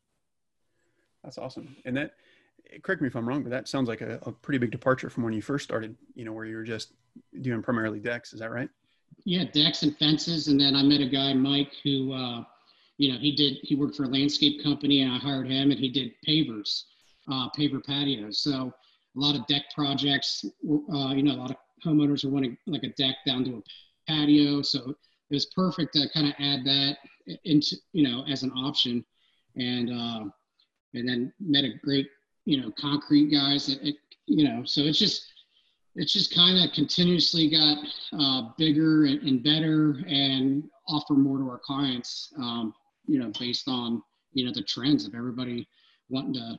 [1.24, 1.76] That's awesome.
[1.86, 2.14] And that
[2.84, 5.24] correct me if I'm wrong, but that sounds like a, a, pretty big departure from
[5.24, 6.94] when you first started, you know, where you were just
[7.42, 8.34] doing primarily decks.
[8.34, 8.70] Is that right?
[9.26, 10.48] Yeah, decks and fences.
[10.48, 12.44] And then I met a guy, Mike, who, uh,
[12.98, 15.80] you know, he did, he worked for a landscape company and I hired him and
[15.80, 16.84] he did pavers,
[17.32, 18.40] uh, paver patios.
[18.40, 18.74] So
[19.16, 22.84] a lot of deck projects, uh, you know, a lot of homeowners are wanting like
[22.84, 24.62] a deck down to a patio.
[24.62, 24.96] So
[25.30, 26.98] it was perfect to kind of add that
[27.44, 29.04] into you know as an option,
[29.56, 30.26] and uh,
[30.94, 32.08] and then met a great
[32.46, 33.70] you know concrete guys.
[33.70, 35.26] It, it, you know, so it's just
[35.96, 37.78] it's just kind of continuously got
[38.14, 42.32] uh, bigger and, and, better and offer more to our clients.
[42.38, 42.74] Um,
[43.08, 44.02] you know, based on
[44.34, 45.68] you know the trends of everybody
[46.10, 46.58] wanting to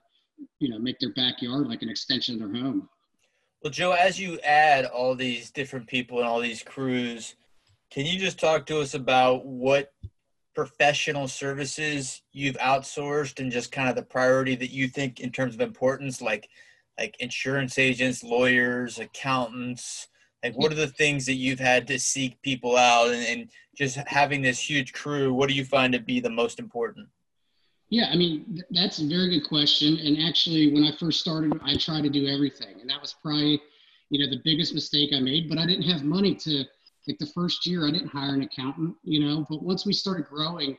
[0.59, 2.89] you know make their backyard like an extension of their home.
[3.63, 7.35] Well, Joe, as you add all these different people and all these crews,
[7.91, 9.93] can you just talk to us about what
[10.55, 15.55] professional services you've outsourced and just kind of the priority that you think in terms
[15.55, 16.49] of importance, like
[16.99, 20.09] like insurance agents, lawyers, accountants?
[20.43, 23.97] Like, what are the things that you've had to seek people out and, and just
[24.07, 25.33] having this huge crew?
[25.33, 27.09] What do you find to be the most important?
[27.91, 29.99] Yeah, I mean, th- that's a very good question.
[29.99, 32.81] And actually, when I first started, I tried to do everything.
[32.81, 33.61] And that was probably,
[34.11, 35.49] you know, the biggest mistake I made.
[35.49, 36.65] But I didn't have money to,
[37.09, 39.47] like the first year, I didn't hire an accountant, you know.
[39.49, 40.77] But once we started growing,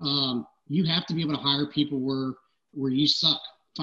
[0.00, 2.34] um, you have to be able to hire people where,
[2.72, 3.40] where you suck,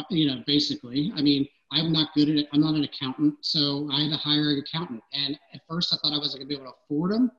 [0.09, 1.11] you know, basically.
[1.15, 2.47] I mean, I'm not good at it.
[2.53, 3.35] I'm not an accountant.
[3.41, 5.03] So I had to hire an accountant.
[5.13, 7.31] And at first, I thought I wasn't going to be able to afford them.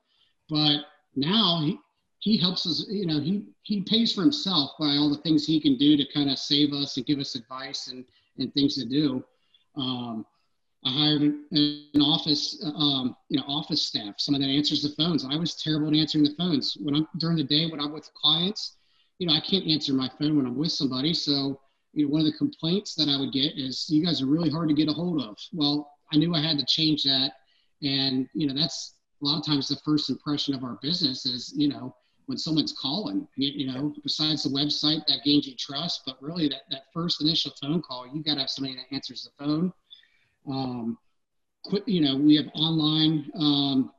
[0.50, 0.82] But
[1.16, 1.78] now he,
[2.18, 5.58] he helps us, you know, he, he pays for himself by all the things he
[5.58, 8.04] can do to kind of save us and give us advice and,
[8.38, 9.24] and things to do.
[9.76, 10.26] Um,
[10.84, 15.26] I hired an, office, um, you know, office staff, someone that answers the phones.
[15.28, 18.10] I was terrible at answering the phones when I'm during the day when I'm with
[18.14, 18.76] clients.
[19.18, 21.12] You know, I can't answer my phone when I'm with somebody.
[21.12, 21.60] So,
[21.92, 24.48] you know, one of the complaints that I would get is, "You guys are really
[24.48, 27.32] hard to get a hold of." Well, I knew I had to change that,
[27.82, 31.52] and you know, that's a lot of times the first impression of our business is,
[31.54, 31.94] you know,
[32.26, 36.48] when someone's calling, you, you, know, besides the website that gains you trust, but really
[36.48, 39.72] that, that first initial phone call, you got to have somebody that answers the phone.
[40.48, 40.98] Um,
[41.86, 43.92] you know, we have online um,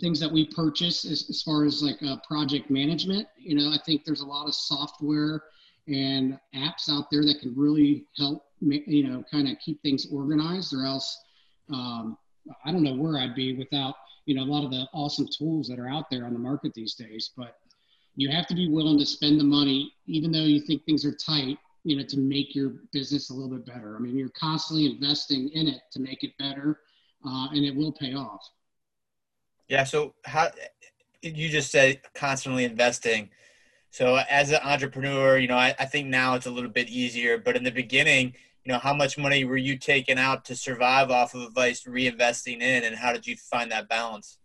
[0.00, 3.26] things that we purchase as, as far as like uh, project management.
[3.38, 5.44] You know, I think there's a lot of software
[5.88, 10.74] and apps out there that can really help, you know, kind of keep things organized
[10.74, 11.16] or else
[11.72, 12.18] um,
[12.64, 13.94] I don't know where I'd be without
[14.26, 16.72] you know a lot of the awesome tools that are out there on the market
[16.74, 17.56] these days but
[18.16, 21.14] you have to be willing to spend the money even though you think things are
[21.14, 24.86] tight you know to make your business a little bit better i mean you're constantly
[24.86, 26.80] investing in it to make it better
[27.26, 28.50] uh, and it will pay off
[29.68, 30.48] yeah so how
[31.22, 33.28] you just said constantly investing
[33.90, 37.38] so as an entrepreneur you know I, I think now it's a little bit easier
[37.38, 38.34] but in the beginning
[38.66, 42.60] you know, how much money were you taking out to survive off of advice reinvesting
[42.60, 44.38] in, and how did you find that balance?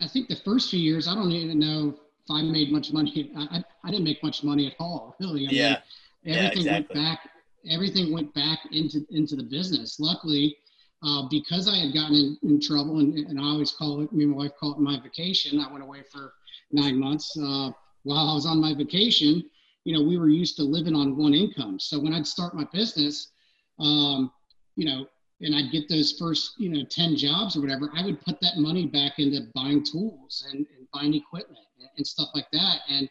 [0.00, 3.32] I think the first few years, I don't even know if I made much money.
[3.36, 5.48] I, I didn't make much money at all, really.
[5.48, 5.68] I yeah.
[5.70, 5.78] Mean,
[6.26, 7.00] everything yeah, exactly.
[7.00, 7.30] went back.
[7.68, 9.98] Everything went back into into the business.
[9.98, 10.56] Luckily,
[11.02, 14.12] uh, because I had gotten in, in trouble, and, and, I always call it.
[14.12, 15.60] Me and my wife call it my vacation.
[15.60, 16.32] I went away for
[16.72, 17.36] nine months.
[17.36, 17.70] Uh,
[18.04, 19.42] while I was on my vacation,
[19.84, 21.78] you know, we were used to living on one income.
[21.78, 23.32] So when I'd start my business,
[23.78, 24.32] um,
[24.76, 25.06] you know,
[25.40, 28.56] and I'd get those first, you know, 10 jobs or whatever, I would put that
[28.56, 32.78] money back into buying tools and, and buying equipment and, and, stuff like that.
[32.88, 33.08] And,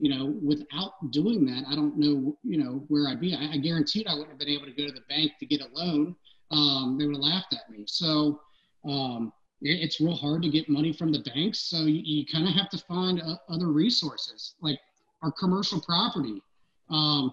[0.00, 3.34] you know, without doing that, I don't know, you know, where I'd be.
[3.34, 5.60] I, I guaranteed I wouldn't have been able to go to the bank to get
[5.60, 6.16] a loan.
[6.50, 7.84] Um, they would have laughed at me.
[7.86, 8.40] So,
[8.88, 11.60] um, it, it's real hard to get money from the banks.
[11.60, 14.54] So you, you kind of have to find uh, other resources.
[14.60, 14.80] Like
[15.22, 16.42] our commercial property.
[16.88, 17.32] Um,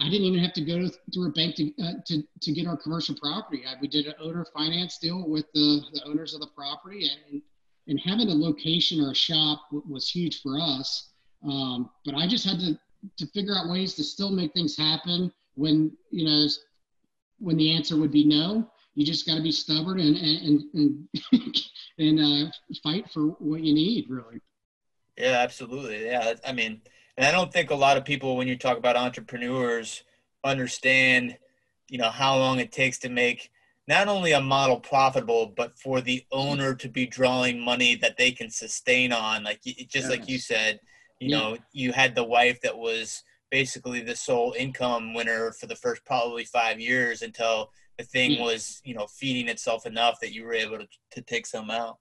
[0.00, 2.76] I didn't even have to go through a bank to, uh, to, to get our
[2.76, 3.62] commercial property.
[3.66, 7.40] I, we did an owner finance deal with the, the owners of the property, and,
[7.88, 11.12] and having a location or a shop was huge for us.
[11.46, 12.78] Um, but I just had to,
[13.18, 16.46] to figure out ways to still make things happen when, you know,
[17.38, 18.70] when the answer would be no.
[18.94, 21.08] You just got to be stubborn and, and, and,
[21.98, 22.50] and uh,
[22.82, 24.40] fight for what you need, really.
[25.18, 26.06] Yeah, absolutely.
[26.06, 26.34] Yeah.
[26.46, 26.80] I mean,
[27.16, 30.02] and I don't think a lot of people, when you talk about entrepreneurs,
[30.44, 31.36] understand,
[31.88, 33.50] you know, how long it takes to make
[33.88, 38.32] not only a model profitable, but for the owner to be drawing money that they
[38.32, 39.44] can sustain on.
[39.44, 40.10] Like just yes.
[40.10, 40.80] like you said,
[41.20, 41.38] you yeah.
[41.38, 46.04] know, you had the wife that was basically the sole income winner for the first
[46.04, 48.42] probably five years until the thing yeah.
[48.42, 51.98] was, you know, feeding itself enough that you were able to, to take some out.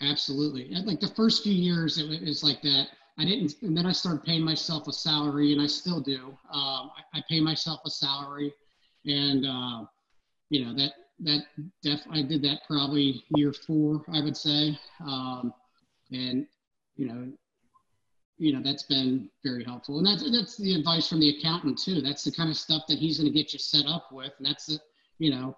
[0.00, 0.68] Absolutely.
[0.84, 4.24] Like the first few years, it was like that I didn't, and then I started
[4.24, 6.36] paying myself a salary, and I still do.
[6.52, 8.52] Um, I, I, pay myself a salary,
[9.04, 9.84] and uh,
[10.48, 11.44] you know that that
[11.82, 15.52] def I did that probably year four, I would say, um,
[16.10, 16.46] and
[16.96, 17.32] you know,
[18.38, 22.00] you know that's been very helpful, and that's that's the advice from the accountant too.
[22.00, 24.46] That's the kind of stuff that he's going to get you set up with, and
[24.46, 24.78] that's the,
[25.18, 25.56] you know,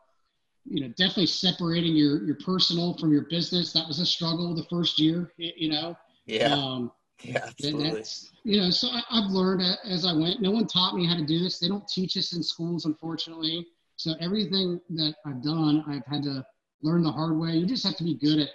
[0.64, 3.72] you know, definitely separating your your personal from your business.
[3.72, 5.32] That was a struggle the first year.
[5.36, 5.96] You know,
[6.26, 6.54] Yeah.
[6.54, 7.44] um, Yeah.
[7.44, 7.90] Absolutely.
[7.90, 8.70] that's you know.
[8.70, 10.40] So I, I've learned as I went.
[10.42, 11.58] No one taught me how to do this.
[11.58, 13.66] They don't teach us in schools, unfortunately.
[13.96, 16.44] So everything that I've done, I've had to
[16.82, 17.52] learn the hard way.
[17.52, 18.48] You just have to be good at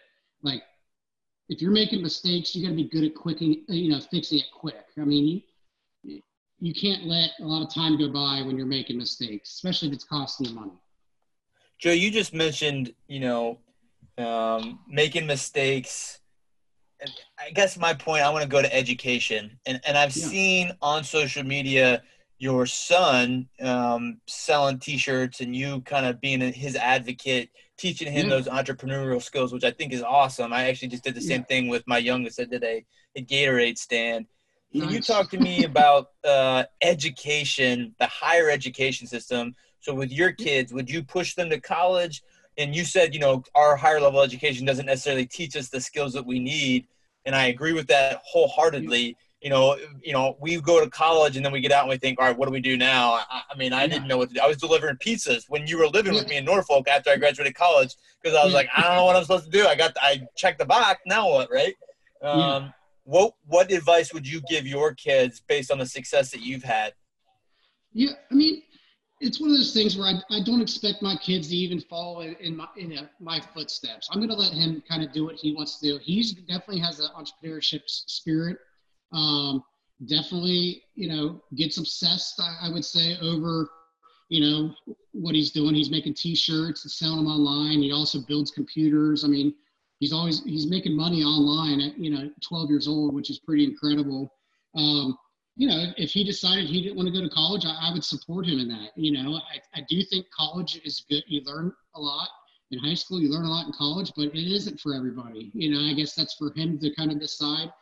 [0.43, 0.61] like
[1.49, 4.45] if you're making mistakes, you got to be good at quicking, you know, fixing it
[4.53, 4.85] quick.
[4.97, 5.41] I mean,
[6.03, 6.21] you,
[6.59, 9.95] you can't let a lot of time go by when you're making mistakes, especially if
[9.95, 10.71] it's costing you money.
[11.79, 13.59] Joe, you just mentioned, you know,
[14.17, 16.19] um, making mistakes.
[17.39, 19.57] I guess my point, I want to go to education.
[19.65, 20.27] And, and I've Yeah.
[20.27, 22.03] seen on social media
[22.37, 28.29] your son um, selling t shirts and you kind of being his advocate, teaching him
[28.29, 28.35] Yeah.
[28.35, 30.53] those entrepreneurial skills, which I think is awesome.
[30.53, 31.45] I actually just did the same Yeah.
[31.45, 32.39] thing with my youngest.
[32.39, 34.27] I did a, a Gatorade stand.
[34.73, 39.55] Can you talk to me about uh, education, the higher education system?
[39.81, 42.21] So, with your kids, would you push them to college?
[42.57, 46.13] And you said, you know, our higher level education doesn't necessarily teach us the skills
[46.13, 46.87] that we need,
[47.25, 49.17] and I agree with that wholeheartedly.
[49.41, 51.97] You know, you know, we go to college and then we get out and we
[51.97, 53.13] think, all right, what do we do now?
[53.13, 54.41] I, I mean, I didn't know what to do.
[54.41, 57.55] I was delivering pizzas when you were living with me in Norfolk after I graduated
[57.55, 59.65] college because I was like, I don't know what I'm supposed to do.
[59.65, 60.99] I got, I checked the box.
[61.05, 61.73] Now what, right?
[62.21, 62.69] Um, Yeah.
[63.05, 66.93] What what advice would you give your kids based on the success that you've had?
[67.91, 68.61] Yeah, I mean,
[69.19, 72.21] it's one of those things where I, I don't expect my kids to even follow
[72.21, 74.09] in, in my in uh my footsteps.
[74.11, 75.99] I'm going to let him kind of do what he wants to do.
[76.03, 78.57] He's definitely has an entrepreneurship spirit.
[79.11, 79.63] Um,
[80.05, 82.39] definitely, you know, gets obsessed.
[82.39, 83.69] I, I would say over,
[84.29, 84.73] you know,
[85.11, 85.75] what he's doing.
[85.75, 87.81] He's making T-shirts and selling them online.
[87.81, 89.23] He also builds computers.
[89.23, 89.53] I mean,
[89.99, 93.63] he's always he's making money online at you know 12 years old, which is pretty
[93.63, 94.33] incredible.
[94.75, 95.17] Um,
[95.55, 98.03] you know, if, he decided he didn't want to go to college, I, I would
[98.03, 98.91] support him in that.
[98.95, 101.23] You know, I, I do think college is good.
[101.27, 102.29] You learn a lot
[102.71, 105.51] in high school, you learn a lot in college, but it isn't for everybody.
[105.53, 107.73] You know, I guess that's for him to kind of decide.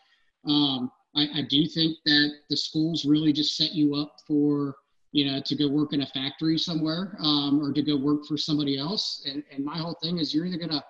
[0.46, 4.76] Um, I, I do think that the schools really just set you up for,
[5.12, 8.38] you know, to go work in a factory somewhere um, or to go work for
[8.38, 9.26] somebody else.
[9.26, 10.84] And, and my whole thing is you're either going to,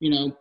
[0.00, 0.36] you know,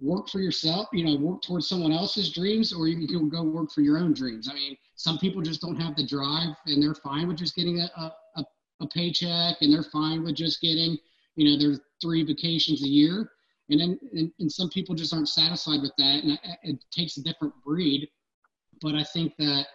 [0.00, 3.70] work for yourself, you know, work towards someone else's dreams, or you can go work
[3.72, 4.48] for your own dreams.
[4.48, 7.80] I mean, some people just don't have the drive and they're fine with just getting
[7.80, 8.44] a, a,
[8.80, 10.96] a, paycheck and they're fine with just getting,
[11.34, 13.30] you know, their three vacations a year.
[13.70, 16.22] And then, and, and some people just aren't satisfied with that.
[16.22, 18.08] And I- it takes a different breed.
[18.80, 19.66] But I think that,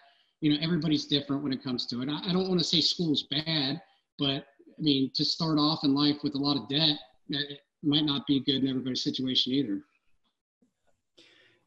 [0.41, 2.09] you know, everybody's different when it comes to it.
[2.09, 3.81] I, I don't want to say school's bad,
[4.17, 4.45] but
[4.77, 6.97] I mean, to start off in life with a lot of debt,
[7.29, 9.81] it might not be good in everybody's situation either.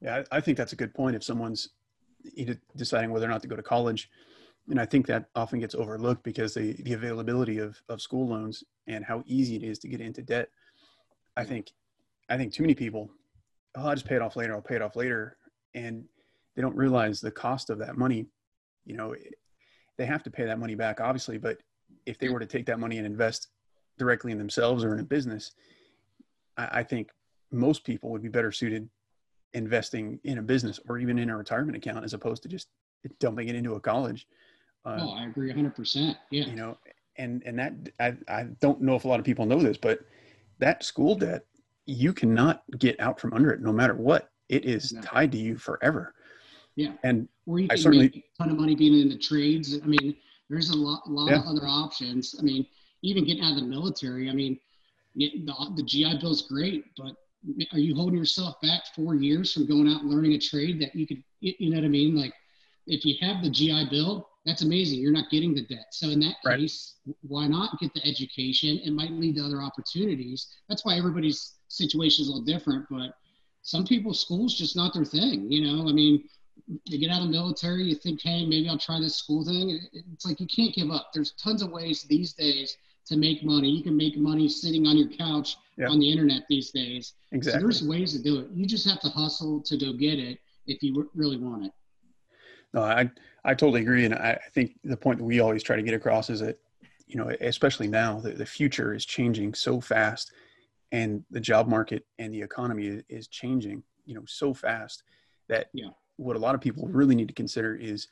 [0.00, 1.16] Yeah, I think that's a good point.
[1.16, 1.70] If someone's
[2.76, 4.10] deciding whether or not to go to college,
[4.68, 8.64] and I think that often gets overlooked because the, the availability of, of school loans
[8.86, 10.48] and how easy it is to get into debt.
[11.36, 11.70] I think,
[12.28, 13.10] I think too many people,
[13.76, 14.54] oh, I'll just pay it off later.
[14.54, 15.36] I'll pay it off later,
[15.74, 16.04] and
[16.56, 18.26] they don't realize the cost of that money.
[18.86, 19.14] You know,
[19.98, 21.58] they have to pay that money back, obviously, but
[22.06, 23.48] if they were to take that money and invest
[23.98, 25.52] directly in themselves or in a business,
[26.56, 27.10] I, I think
[27.52, 28.88] most people would be better suited
[29.54, 32.68] investing in a business or even in a retirement account as opposed to just
[33.20, 34.26] dumping it into a college.
[34.84, 36.16] Uh, Oh, I agree 100%.
[36.30, 36.46] Yeah.
[36.46, 36.78] you know,
[37.18, 40.00] and and that I I don't know if a lot of people know this, but
[40.58, 41.44] that school debt
[41.86, 44.30] you cannot get out from under it no matter what.
[44.48, 45.00] It is No.
[45.00, 46.14] tied to you forever.
[46.76, 46.92] Yeah.
[47.04, 49.78] And Or you I can certainly- make a ton of money being in the trades.
[49.82, 50.14] I mean,
[50.48, 52.36] there's a lot, lot of other options.
[52.38, 52.66] I mean,
[53.02, 54.30] even getting out of the military.
[54.30, 54.58] I mean,
[55.16, 55.30] the,
[55.76, 57.16] the GI Bill is great, but
[57.72, 60.94] are you holding yourself back four years from going out and learning a trade that
[60.94, 62.14] you could, you you know what I mean?
[62.16, 62.34] Like,
[62.86, 65.00] if you have the GI Bill, that's amazing.
[65.00, 65.86] You're not getting the debt.
[65.92, 66.60] So in that Right.
[66.60, 68.78] case, why not get the education?
[68.84, 70.46] It might lead to other opportunities.
[70.68, 72.86] That's why everybody's situation is a little different.
[72.90, 73.14] But
[73.62, 75.50] some people's school's just not their thing.
[75.50, 76.28] You know, I mean,
[76.84, 79.80] you get out of the military, you think, hey, maybe I'll try this school thing.
[79.92, 81.10] It's like you can't give up.
[81.12, 82.76] There's tons of ways these days
[83.06, 83.70] to make money.
[83.70, 85.88] You can make money sitting on your couch Yeah.
[85.88, 87.14] on the internet these days.
[87.32, 87.60] exactly.
[87.60, 88.50] So there's ways to do it.
[88.52, 91.72] You just have to hustle to go get it if you really want it.
[92.74, 93.10] No, I
[93.44, 95.94] I totally agree, and I, I think the point that we always try to get
[95.94, 96.58] across is that
[97.06, 100.32] you know, especially now, the, the future is changing so fast,
[100.90, 105.04] and the job market and the economy is, is changing, you know, so fast
[105.48, 105.90] that Yeah.
[106.16, 108.08] What a lot of people really need to consider is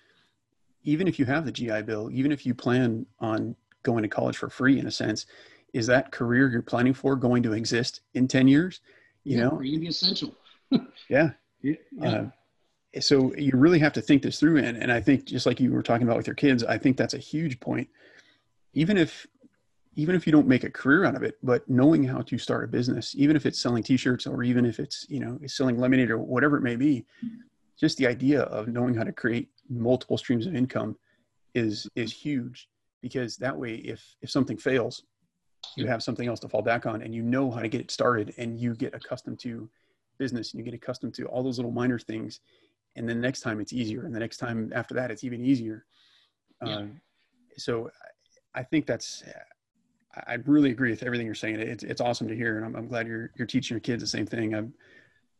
[0.82, 4.36] even if you have the GI Bill, even if you plan on going to college
[4.36, 5.26] for free, in a sense,
[5.72, 8.80] is that career you're planning for going to exist in ten years?
[9.24, 10.34] You Yeah, know, or you can be essential.
[11.08, 11.30] yeah.
[11.62, 11.76] Yeah.
[12.02, 12.26] Uh,
[13.00, 15.72] so you really have to think this through and, and i think just like you
[15.72, 17.88] were talking about with your kids i think that's a huge point
[18.74, 19.26] even if
[19.96, 22.64] even if you don't make a career out of it, but knowing how to start
[22.64, 26.10] a business, even if it's selling t-shirts or even if it's, you know, selling lemonade
[26.10, 27.04] or whatever it may be,
[27.78, 30.96] just the idea of knowing how to create multiple streams of income
[31.54, 32.68] is is huge
[33.02, 35.04] because that way if if something fails,
[35.76, 37.90] you have something else to fall back on and you know how to get it
[37.90, 39.68] started and you get accustomed to
[40.18, 42.40] business and you get accustomed to all those little minor things.
[42.96, 45.44] And then the next time it's easier and the next time after that it's even
[45.44, 45.84] easier.
[46.64, 46.76] Yeah.
[46.76, 47.00] um,
[47.56, 47.90] so
[48.54, 49.22] i think that's
[50.26, 51.56] i really agree with everything you're saying.
[51.56, 54.06] It's, it's awesome to hear and I'm, I'm glad you're, you're teaching your kids the
[54.06, 54.54] same thing.
[54.54, 54.72] I'm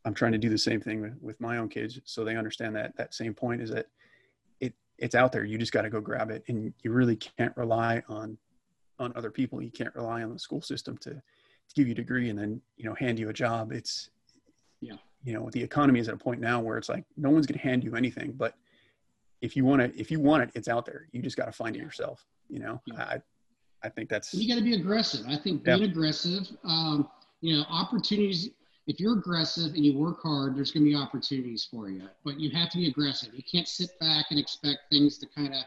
[0.05, 2.75] i'm trying to do the same thing with, with my own kids so they understand
[2.77, 3.87] that that same point is that
[4.61, 7.57] it it's out there you just got to go grab it and you really can't
[7.57, 8.37] rely on
[8.99, 11.97] on other people you can't rely on the school system to, to give you a
[11.97, 14.11] degree and then you know hand you a job it's
[14.81, 14.97] Yeah.
[15.25, 17.59] you know the economy is at a point now where it's like no one's going
[17.59, 18.55] to hand you anything but
[19.41, 21.53] if you want it if you want it it's out there you just got to
[21.53, 23.03] find it yourself you know Yeah.
[23.15, 23.23] i
[23.83, 25.27] i think that's you got to be aggressive.
[25.29, 27.09] I think being aggressive, um,
[27.43, 28.51] you know, opportunities.
[28.87, 32.03] If you're aggressive and you work hard, there's going to be opportunities for you.
[32.25, 33.35] But you have to be aggressive.
[33.35, 35.63] You can't sit back and expect things to kind of,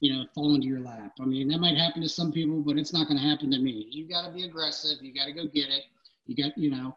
[0.00, 1.12] you know, fall into your lap.
[1.20, 3.58] I mean, that might happen to some people, but it's not going to happen to
[3.58, 3.86] me.
[3.90, 4.98] You got to be aggressive.
[5.00, 5.84] You got to go get it.
[6.26, 6.96] You got, you know,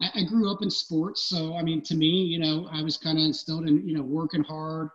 [0.00, 2.96] I, I grew up in sports, so I mean, to me, you know, I was
[2.96, 4.90] kind of instilled in, you know, working hard,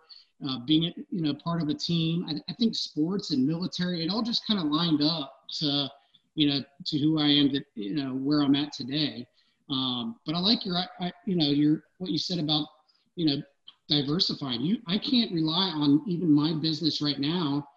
[0.48, 2.26] uh, being, you know, part of a team.
[2.30, 5.90] I, I think sports and military, it all just kind of lined up to,
[6.36, 9.28] you know, to who I am, that you know, where I'm at today.
[9.74, 12.68] Um, but I like your, I, you know, your what you said about,
[13.16, 13.42] you know,
[13.90, 14.62] diversifying.
[14.62, 17.68] You, I can't rely on even my business right now.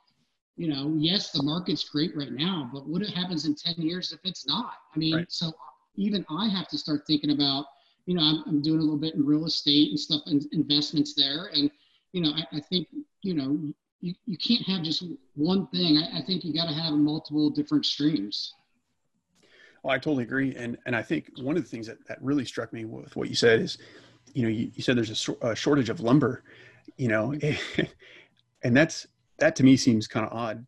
[0.56, 4.20] You know, yes, the market's great right now, but what happens in 10 years if
[4.24, 4.72] it's not?
[4.94, 5.32] I mean, Right.
[5.32, 5.52] so
[5.96, 7.66] even I have to start thinking about,
[8.06, 11.14] you know, I'm, I'm doing a little bit in real estate and stuff and investments
[11.14, 11.50] there.
[11.54, 11.70] And,
[12.12, 12.88] you know, I, I think,
[13.22, 13.58] you know,
[14.00, 15.98] you, you can't have just one thing.
[15.98, 18.54] I, I think you got to have multiple different streams.
[19.86, 22.44] Well, I totally agree, and and I think one of the things that, that really
[22.44, 23.78] struck me with what you said is,
[24.34, 26.42] you know, you, you said there's a, a shortage of lumber,
[26.96, 27.32] you know,
[28.64, 29.06] and that's
[29.38, 30.66] that to me seems kind of odd.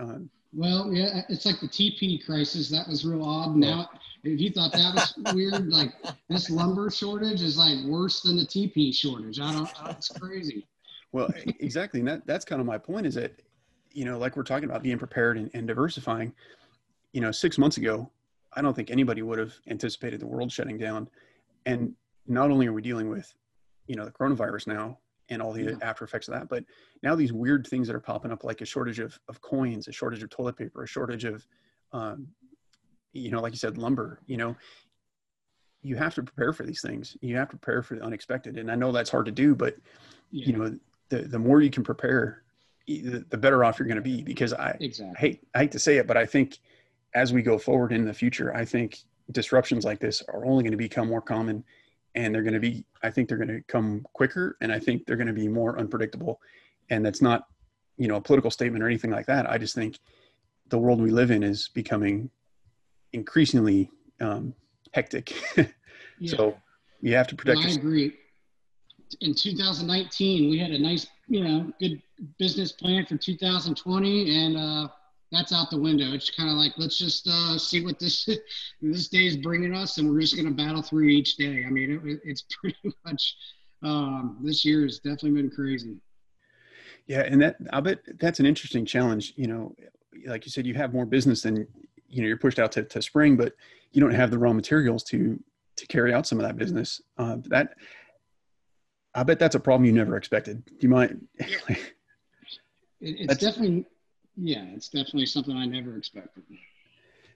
[0.00, 2.70] Um, Well, yeah, it's like the TP crisis.
[2.70, 3.56] That was real odd.
[3.56, 3.90] Now,
[4.24, 5.92] if you thought that was weird, like
[6.30, 9.38] this lumber shortage is like worse than the TP shortage.
[9.38, 9.70] I don't.
[9.90, 10.66] It's crazy.
[11.12, 11.28] well,
[11.58, 13.42] exactly, and that that's kind of my point is that,
[13.92, 16.32] you know, like we're talking about being prepared and, and diversifying.
[17.12, 18.08] You know, six months ago,
[18.52, 21.08] I don't think anybody would have anticipated the world shutting down,
[21.66, 21.94] and
[22.26, 23.32] not only are we dealing with,
[23.86, 24.98] you know, the coronavirus now
[25.28, 25.76] and all the Yeah.
[25.82, 26.64] after effects of that, but
[27.02, 29.92] now these weird things that are popping up, like a shortage of, of coins, a
[29.92, 31.46] shortage of toilet paper, a shortage of,
[31.92, 32.28] um,
[33.12, 34.56] you know, like you said, lumber, you know,
[35.82, 37.16] you have to prepare for these things.
[37.20, 38.58] You have to prepare for the unexpected.
[38.58, 39.76] And I know that's hard to do, but
[40.30, 40.78] Yeah, you know,
[41.08, 42.42] the, the more you can prepare,
[42.86, 45.78] the, the better off you're going to be because I, I hate, I hate to
[45.78, 46.58] say it, but I think
[47.14, 48.98] as we go forward in the future, I think
[49.32, 51.64] disruptions like this are only going to become more common
[52.14, 55.06] and they're going to be, I think they're going to come quicker and I think
[55.06, 56.40] they're going to be more unpredictable.
[56.90, 57.44] And that's not,
[57.96, 59.48] you know, a political statement or anything like that.
[59.48, 59.98] I just think
[60.68, 62.30] the world we live in is becoming
[63.12, 63.90] increasingly
[64.20, 64.54] um,
[64.92, 65.34] hectic.
[66.22, 66.36] Yeah.
[66.36, 66.56] so
[67.00, 68.12] you have to protect No, I agree.
[69.22, 72.02] In 2019, we had a nice, you know, good
[72.38, 74.88] business plan for 2020, and uh,
[75.32, 76.12] that's out the window.
[76.12, 78.28] It's kind of like let's just uh, see what this
[78.82, 81.64] this day is bringing us, and we're just going to battle through each day.
[81.66, 83.36] I mean, it, it's pretty much
[83.82, 85.96] um, this year has definitely been crazy.
[87.06, 89.34] Yeah, and that I bet that's an interesting challenge.
[89.36, 89.74] You know,
[90.26, 91.66] like you said, you have more business than
[92.08, 92.28] you know.
[92.28, 93.54] You're pushed out to, to spring, but
[93.92, 95.42] you don't have the raw materials to
[95.76, 97.00] to carry out some of that business.
[97.18, 97.74] Uh, that
[99.14, 100.64] I bet that's a problem you never expected.
[100.64, 101.26] Do you mind?
[103.02, 103.86] It, it's definitely,
[104.40, 106.42] yeah, it's definitely something I never expected.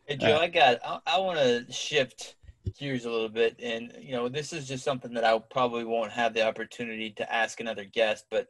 [0.07, 0.79] Hey Joe, Uh, I got.
[0.85, 2.37] I, I want to shift
[2.79, 6.13] gears a little bit, and you know, this is just something that I probably won't
[6.13, 8.27] have the opportunity to ask another guest.
[8.31, 8.49] But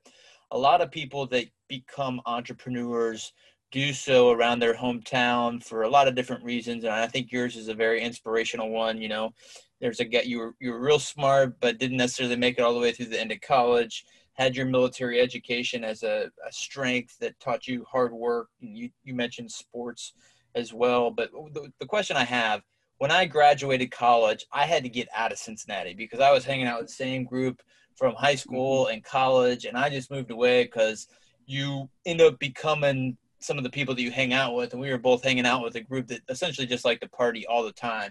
[0.50, 3.32] a lot of people that become entrepreneurs
[3.72, 7.56] do so around their hometown for a lot of different reasons, and I think yours
[7.56, 9.00] is a very inspirational one.
[9.00, 9.34] You know,
[9.80, 12.74] there's a guy you were you were real smart, but didn't necessarily make it all
[12.74, 14.04] the way through the end of college.
[14.34, 18.48] Had your military education as a, a strength that taught you hard work.
[18.60, 20.12] You you mentioned sports
[20.54, 21.10] as well.
[21.10, 22.62] But the, the question I have
[22.98, 26.66] when I graduated college, I had to get out of Cincinnati because I was hanging
[26.66, 27.60] out with the same group
[27.96, 31.06] from high school and college, and I just moved away because
[31.46, 34.90] you end up becoming some of the people that you hang out with, and we
[34.90, 37.72] were both hanging out with a group that essentially just like to party all the
[37.72, 38.10] time.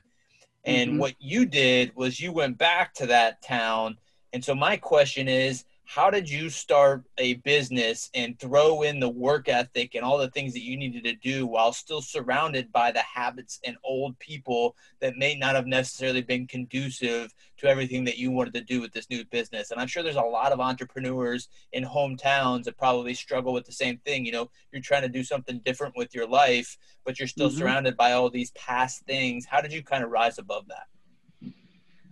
[0.66, 1.00] And Mhm.
[1.00, 3.98] what you did was you went back to that town.
[4.32, 9.10] And so my question is, how did you start a business and throw in the
[9.10, 12.92] work ethic and all the things that you needed to do while still surrounded by
[12.92, 18.18] the habits and old people that may not have necessarily been conducive to everything that
[18.18, 20.60] you wanted to do with this new business and i'm sure there's a lot of
[20.60, 25.10] entrepreneurs in hometowns that probably struggle with the same thing you know you're trying to
[25.10, 27.58] do something different with your life but you're still Mhm.
[27.58, 30.88] surrounded by all these past things how did you kind of rise above that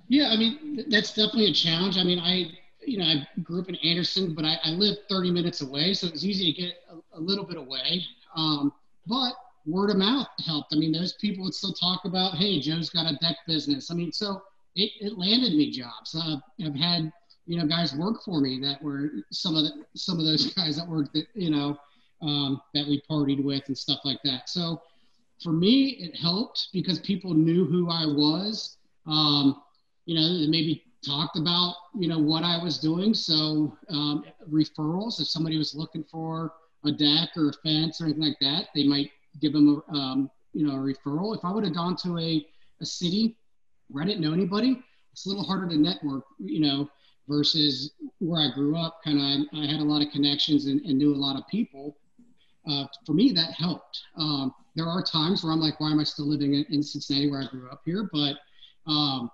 [0.08, 1.98] Yeah, I mean that's definitely a challenge.
[1.98, 2.52] I mean, I
[2.86, 6.08] you know I grew up in Anderson, but I, I live 30 minutes away, so
[6.08, 8.04] it was easy to get a, a little bit away.
[8.36, 8.74] Um,
[9.08, 9.34] but
[9.66, 10.74] word of mouth helped.
[10.74, 13.92] I mean, those people would still talk about, hey, Joe's got a deck business.
[13.92, 14.42] I mean, so
[14.76, 16.16] it, it landed me jobs.
[16.16, 17.12] Uh, I've had
[17.46, 20.78] you know guys work for me that were some of the some of those guys
[20.78, 21.78] that worked that you know
[22.22, 24.50] um, that we partied with and stuff like that.
[24.50, 24.82] So
[25.44, 28.78] for me, it helped because people knew who I was.
[29.08, 29.62] Um,
[30.06, 33.14] you know, maybe talked about, you know, what I was doing.
[33.14, 36.54] So um, referrals, if somebody was looking for
[36.86, 40.32] a deck or a fence or anything like that, they might give them a, um,
[40.54, 41.36] you know, a referral.
[41.36, 42.46] If I would have gone to a,
[42.82, 43.38] a city
[43.90, 44.82] where I didn't know anybody,
[45.12, 46.90] it's a little harder to network, you know,
[47.28, 49.00] versus where I grew up.
[49.04, 51.98] Kind of, I had a lot of connections and, and knew a lot of people.
[52.70, 54.02] Uh, for me, that helped.
[54.18, 57.30] Um, there are times where I'm like, why am I still living in, in Cincinnati
[57.30, 58.10] where I grew up here?
[58.12, 58.38] But
[58.88, 59.32] um,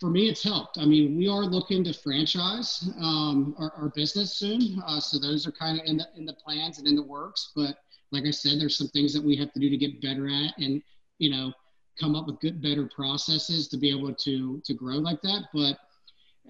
[0.00, 0.78] for me, it's helped.
[0.78, 5.46] I mean, we are looking to franchise um, our, our business soon, uh, so those
[5.46, 7.52] are kind of in the in the plans and in the works.
[7.54, 7.76] But
[8.10, 10.56] like I said, there's some things that we have to do to get better at,
[10.58, 10.82] and
[11.18, 11.52] you know,
[12.00, 15.44] come up with good, better processes to be able to to grow like that.
[15.52, 15.78] But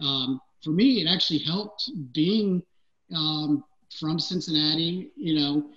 [0.01, 2.63] um, for me, it actually helped being
[3.15, 3.65] um,
[3.99, 5.11] from Cincinnati.
[5.17, 5.71] You know,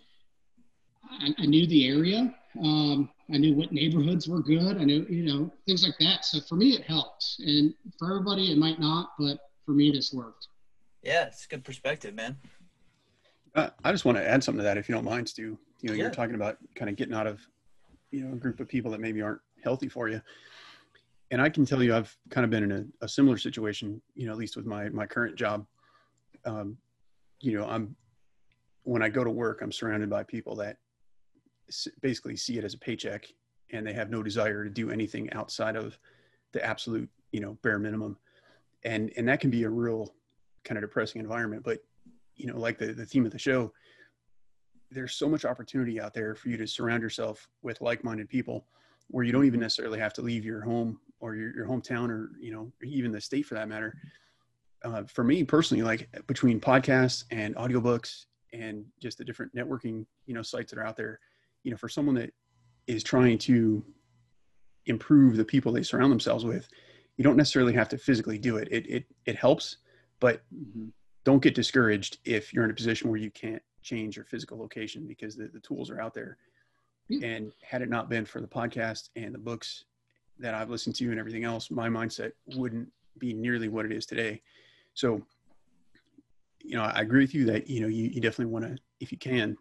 [1.10, 2.36] I, I knew the area.
[2.62, 4.78] Um, I knew what neighborhoods were good.
[4.78, 6.26] I knew, you know, things like that.
[6.26, 7.26] So for me, it helped.
[7.40, 10.48] And for everybody, it might not, but for me, this worked.
[11.04, 12.38] yeah it's a good perspective man
[13.56, 15.58] Uh, I just want to add something to that, if you don't mind, Stu.
[15.82, 16.04] You know, Yeah.
[16.04, 17.42] you're talking about kind of getting out of,
[18.12, 20.22] you know, a group of people that maybe aren't healthy for you.
[21.32, 24.02] And I can tell you, I've kind of been in a, a similar situation.
[24.16, 25.66] You know, at least with my my current job.
[26.46, 26.78] Um,
[27.42, 27.96] you know, I'm
[28.84, 30.81] when I go to work, I'm surrounded by people that s-
[32.02, 33.28] basically see it as a paycheck,
[33.72, 35.98] and they have no desire to do anything outside of
[36.52, 38.18] the absolute, you know, bare minimum.
[38.84, 40.14] And and that can be a real
[40.64, 41.64] kind of depressing environment.
[41.64, 41.80] But
[42.36, 43.72] you know, like the, the theme of the show,
[44.90, 48.66] there's so much opportunity out there for you to surround yourself with like-minded people
[49.08, 52.32] where you don't even necessarily have to leave your home or your, your hometown or,
[52.40, 53.96] you know, even the state for that matter.
[54.84, 60.34] Uh, for me personally, like between podcasts and audiobooks and just the different networking, you
[60.34, 61.20] know, sites that are out there,
[61.64, 62.34] you know, for someone that
[62.88, 63.84] is trying to
[64.88, 66.68] improve the people they surround themselves with,
[67.18, 68.68] you don't necessarily have to physically do it.
[68.72, 69.78] It, it, it helps,
[70.20, 70.88] but mm-hmm.
[71.24, 75.08] don't get discouraged if you're in a position where you can't change your physical location
[75.08, 76.38] because the, the tools are out there.
[77.10, 77.28] Yeah.
[77.28, 79.86] And had it not been for the podcast and the books
[80.40, 82.88] that I've listened to and everything else, my mindset wouldn't
[83.18, 84.42] be nearly what it is today.
[84.94, 85.22] So,
[86.60, 89.12] you know, I agree with you that, you know, you, you definitely want to, if
[89.12, 89.58] you can,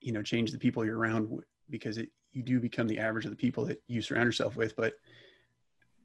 [0.00, 1.28] you know, change the people you're around
[1.68, 4.76] because it, you do become the average of the people that you surround yourself with,
[4.76, 4.94] but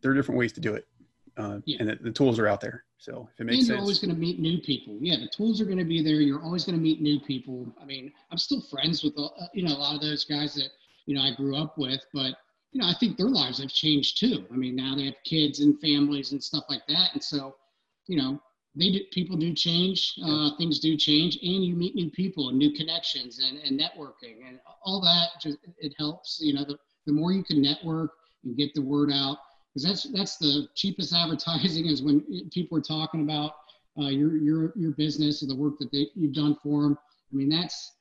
[0.02, 0.88] there are different ways to do it.
[1.38, 1.78] Uh, Yeah.
[1.80, 2.86] and the, the tools are out there.
[2.98, 3.82] So if it makes and you're sense.
[3.82, 4.98] always going to meet new people.
[5.02, 6.16] Yeah, the tools are going to be there.
[6.16, 7.68] You're always going to meet new people.
[7.82, 10.70] I mean, I'm still friends with uh, you know a lot of those guys that
[11.06, 12.36] you know I grew up with, but
[12.72, 14.46] you know I think their lives have changed too.
[14.52, 17.56] I mean, now they have kids and families and stuff like that, and so
[18.08, 18.42] you know
[18.76, 22.58] they do, people do change, uh, things do change, and you meet new people and
[22.58, 25.42] new connections and, and networking and all that.
[25.42, 26.40] Just it helps.
[26.42, 28.12] You know, the the more you can network
[28.44, 29.38] and get the word out
[29.74, 33.52] because that's that's the cheapest advertising is when people are talking about
[33.98, 36.98] uh, your your your business or the work that they, you've done for them.
[37.32, 37.94] I mean, that's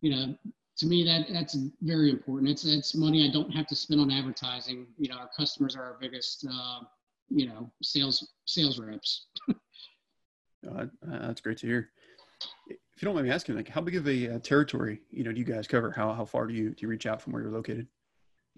[0.00, 0.34] you know,
[0.78, 2.50] to me that that's very important.
[2.50, 4.86] It's it's money I don't have to spend on advertising.
[4.98, 6.80] You know, our customers are our biggest uh,
[7.28, 9.26] you know sales sales reps.
[10.66, 11.90] Uh, that's great to hear.
[12.68, 15.32] If you don't mind me asking, like, how big of a uh, territory, you know,
[15.32, 15.90] do you guys cover?
[15.90, 17.86] How how far do you do you reach out from where you're located?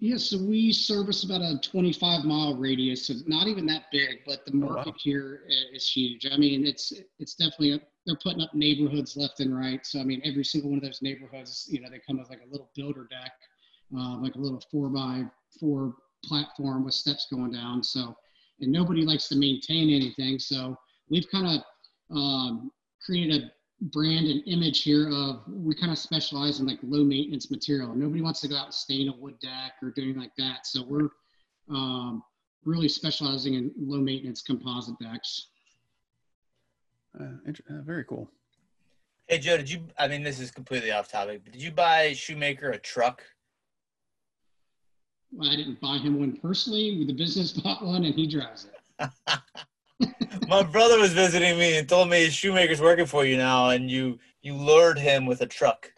[0.01, 4.45] Yeah, so we service about a 25 mile radius, so not even that big, but
[4.45, 4.75] the Oh, wow.
[4.75, 5.41] market here
[5.73, 6.25] is huge.
[6.31, 9.85] I mean, it's it's definitely a, they're putting up neighborhoods left and right.
[9.85, 12.41] So I mean, every single one of those neighborhoods, you know, they come with like
[12.47, 13.33] a little builder deck,
[13.97, 15.25] uh, like a little four by
[15.59, 17.83] four platform with steps going down.
[17.83, 18.15] So
[18.61, 20.77] and nobody likes to maintain anything, so
[21.09, 21.61] we've kind of
[22.11, 22.71] um,
[23.05, 23.51] created a
[23.85, 27.95] brand and image here of we kind of specialize in like low maintenance material.
[27.95, 30.65] Nobody wants to go out and stain a wood deck or doing like that.
[30.65, 31.09] So we're
[31.69, 32.23] um,
[32.65, 35.47] really specializing in low maintenance composite decks.
[37.19, 38.29] Uh, uh, very cool.
[39.27, 39.81] Hey Joe, did you?
[39.97, 43.23] I mean, this is completely off topic, but did you buy Shoemaker a truck?
[45.31, 47.03] Well, I didn't buy him one personally.
[47.05, 49.09] The business bought one, and he drives it.
[50.47, 53.89] My brother was visiting me and told me his Shoemaker's working for you now, and
[53.89, 55.91] you you lured him with a truck.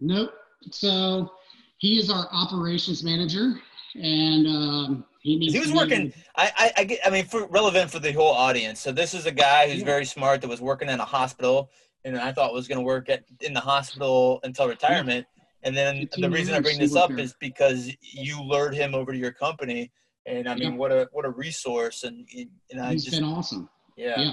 [0.00, 0.32] Nope.
[0.70, 1.32] So
[1.78, 3.54] he is our operations manager,
[3.94, 5.54] and um, he needs.
[5.54, 6.12] He was working.
[6.36, 7.00] I, I, I get.
[7.04, 8.80] I mean, for relevant for the whole audience.
[8.80, 9.86] So this is a guy who's Yeah.
[9.86, 11.70] very smart that was working in a hospital,
[12.04, 15.26] and I thought was going to work at in the hospital until retirement.
[15.62, 17.18] And then the reason I bring this up there.
[17.18, 19.90] is because you lured him over to your company,
[20.26, 20.78] and I mean, Yeah.
[20.78, 22.26] what a what a resource, and
[22.70, 23.68] and I He's just been awesome.
[23.96, 24.20] yeah.
[24.20, 24.32] Yeah.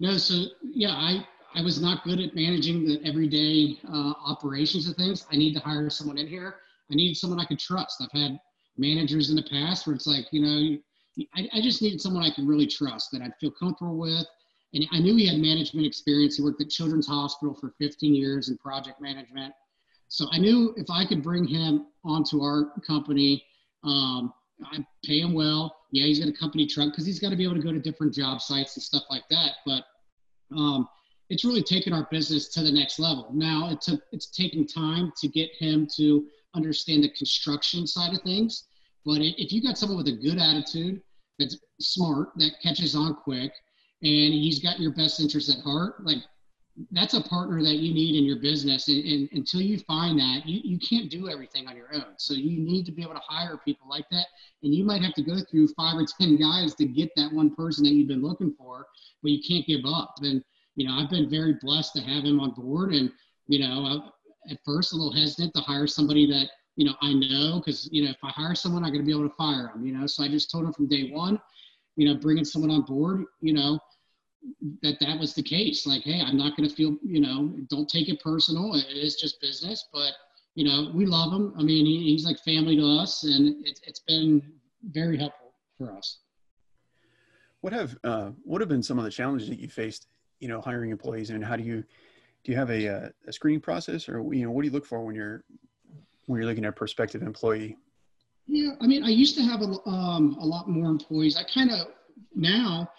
[0.00, 4.96] No, so yeah, I I was not good at managing the everyday uh, operations of
[4.96, 5.26] things.
[5.32, 6.56] I need to hire someone in here.
[6.90, 8.00] I need someone I could trust.
[8.02, 8.38] I've had
[8.76, 10.78] managers in the past where it's like, you know,
[11.34, 14.24] I, I just needed someone I could really trust that I'd feel comfortable with.
[14.74, 16.36] And I knew he had management experience.
[16.36, 19.52] He worked at Children's Hospital for 15 years in project management.
[20.08, 23.42] So I knew if I could bring him onto our company,
[23.84, 24.32] um,
[24.64, 25.76] I pay him well.
[25.92, 27.78] Yeah, he's got a company truck because he's got to be able to go to
[27.78, 29.52] different job sites and stuff like that.
[29.64, 29.84] But
[30.56, 30.88] um,
[31.30, 33.30] it's really taken our business to the next level.
[33.32, 38.22] Now it took it's taking time to get him to understand the construction side of
[38.22, 38.64] things.
[39.04, 41.00] But if you got someone with a good attitude,
[41.38, 43.52] that's smart, that catches on quick,
[44.02, 46.18] and he's got your best interest at heart, like
[46.92, 48.88] that's a partner that you need in your business.
[48.88, 52.14] And, and until you find that, you, you can't do everything on your own.
[52.18, 54.26] So you need to be able to hire people like that.
[54.62, 57.54] And you might have to go through five or 10 guys to get that one
[57.54, 58.86] person that you've been looking for,
[59.22, 60.14] but you can't give up.
[60.22, 60.42] And,
[60.76, 62.92] you know, I've been very blessed to have him on board.
[62.92, 63.10] And,
[63.48, 67.12] you know, I, at first a little hesitant to hire somebody that, you know, I
[67.12, 69.72] know, because, you know, if I hire someone, I'm going to be able to fire
[69.74, 70.06] them, you know.
[70.06, 71.40] So I just told him from day one,
[71.96, 73.80] you know, bringing someone on board, you know,
[74.82, 75.86] that that was the case.
[75.86, 78.74] Like, hey, I'm not going to feel, you know, don't take it personal.
[78.74, 80.12] It is just business, but
[80.54, 81.54] you know, we love him.
[81.56, 84.42] I mean, he, he's like family to us, and it's it's been
[84.90, 86.18] very helpful for us.
[87.60, 90.08] What have uh, what have been some of the challenges that you faced?
[90.40, 91.84] You know, hiring employees, and how do you
[92.44, 94.86] do you have a, uh, a screening process, or you know, what do you look
[94.86, 95.44] for when you're
[96.26, 97.76] when you're looking at a prospective employee?
[98.46, 101.36] Yeah, I mean, I used to have a, um, a lot more employees.
[101.36, 101.88] I kind of
[102.34, 102.90] now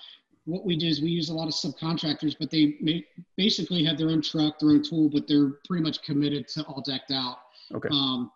[0.50, 3.06] what we do is we use a lot of subcontractors, but they may,
[3.38, 6.82] basically have their own truck, their own tool, but they're pretty much committed to all
[6.82, 7.38] decked out.
[7.74, 7.89] Okay.
[7.91, 8.32] Um,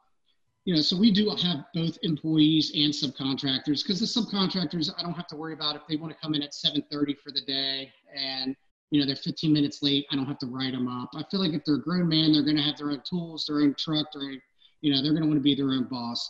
[0.65, 5.13] you know, so we do have both employees and subcontractors because the subcontractors, I don't
[5.13, 7.91] have to worry about if they want to come in at 7:30 for the day
[8.15, 8.55] and
[8.91, 10.05] you know they're 15 minutes late.
[10.11, 11.09] I don't have to write them up.
[11.15, 13.45] I feel like if they're a grown man, they're going to have their own tools,
[13.45, 14.41] their own truck, their own,
[14.81, 16.29] you know, they're going to want to be their own boss.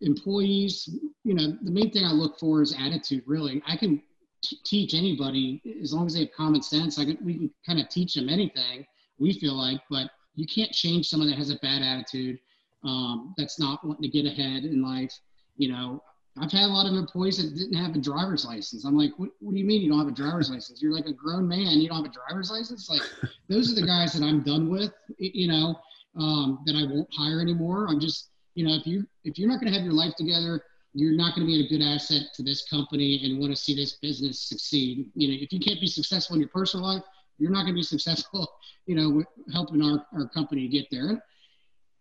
[0.00, 0.88] Employees,
[1.24, 3.24] you know, the main thing I look for is attitude.
[3.26, 4.02] Really, I can
[4.42, 6.98] t- teach anybody as long as they have common sense.
[6.98, 8.86] I can we can kind of teach them anything
[9.18, 12.38] we feel like, but you can't change someone that has a bad attitude
[12.84, 15.12] um, that's not wanting to get ahead in life.
[15.56, 16.02] You know,
[16.38, 18.84] I've had a lot of employees that didn't have a driver's license.
[18.84, 20.82] I'm like, what, what do you mean you don't have a driver's license?
[20.82, 22.90] You're like a grown man, you don't have a driver's license?
[22.90, 23.02] Like,
[23.48, 25.76] those are the guys that I'm done with, you know,
[26.18, 27.86] um, that I won't hire anymore.
[27.88, 30.62] I'm just, you know, if you if you're not going to have your life together,
[30.96, 33.74] you're not going to be a good asset to this company and want to see
[33.74, 35.10] this business succeed.
[35.14, 37.02] You know, if you can't be successful in your personal life,
[37.38, 38.50] you're not going to be successful,
[38.86, 39.22] you know,
[39.52, 41.22] helping our, our company get there.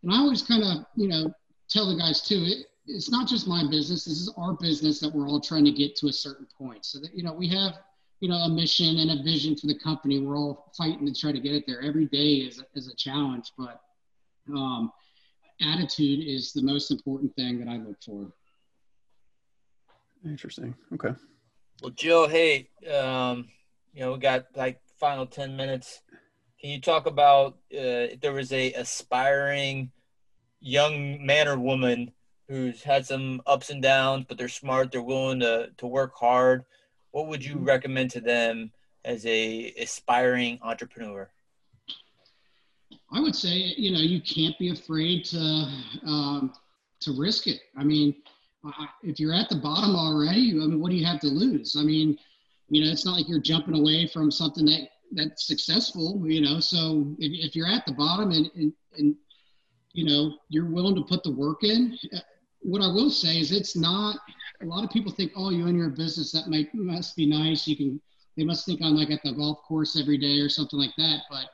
[0.03, 1.33] And I always kind of, you know,
[1.69, 4.05] tell the guys too, it, it's not just my business.
[4.05, 6.85] This is our business that we're all trying to get to a certain point.
[6.85, 7.73] So that, you know, we have,
[8.21, 10.19] you know, a mission and a vision for the company.
[10.19, 11.81] We're all fighting to try to get it there.
[11.81, 13.81] Every day is, is a challenge, but
[14.55, 14.93] um,
[15.61, 18.31] attitude is the most important thing that I look for.
[20.25, 20.75] Interesting.
[20.93, 21.13] Okay.
[21.81, 23.47] Well, Joe, hey, um,
[23.93, 26.01] you know, we got like final 10 minutes.
[26.59, 29.91] Can you talk about uh, if there was a aspiring
[30.59, 32.11] young man or woman
[32.47, 36.63] who's had some ups and downs, but they're smart, they're willing to, to work hard?
[37.11, 38.71] What would you recommend to them
[39.03, 41.29] as a aspiring entrepreneur?
[43.11, 45.37] I would say, you know, you can't be afraid to
[46.05, 46.53] um,
[47.01, 47.59] to risk it.
[47.77, 48.34] I mean, I-
[49.03, 51.75] if you're at the bottom already, I mean, what do you have to lose?
[51.77, 52.17] I mean,
[52.69, 56.21] you know, it's not like you're jumping away from something that that's successful.
[56.25, 59.15] You know, so if, if you're at the bottom and, and and
[59.93, 62.19] you know you're willing to put the work in, uh,
[62.61, 64.17] what I will say is it's not.
[64.61, 67.67] A lot of people think, oh, you own your business, that might must be nice.
[67.67, 68.01] You can.
[68.37, 71.19] They must think I'm like at the golf course every day or something like that,
[71.29, 71.45] but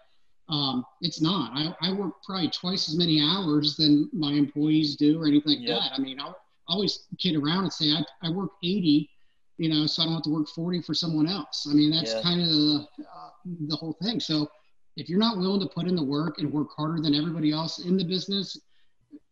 [0.51, 1.51] um, it's not.
[1.53, 5.67] I, I work probably twice as many hours than my employees do or anything like
[5.67, 5.79] Yep.
[5.79, 5.91] that.
[5.93, 6.33] I mean, I, I
[6.71, 9.09] always kid around and say I, I work 80,
[9.57, 11.67] you know, so I don't have to work 40 for someone else.
[11.69, 12.21] I mean, that's Yeah.
[12.21, 13.29] kind of the, uh,
[13.67, 14.19] the whole thing.
[14.19, 14.49] So
[14.97, 17.79] if you're not willing to put in the work and work harder than everybody else
[17.79, 18.57] in the business,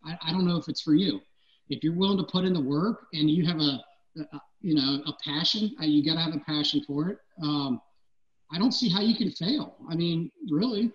[0.06, 1.20] I, I don't know if it's for you.
[1.70, 3.80] If you're willing to put in the work and you have a,
[4.34, 7.18] a you know, a passion, uh, you got to have a passion for it.
[7.42, 7.82] Um,
[8.52, 9.76] I don't see how you can fail.
[9.90, 10.92] I mean, really.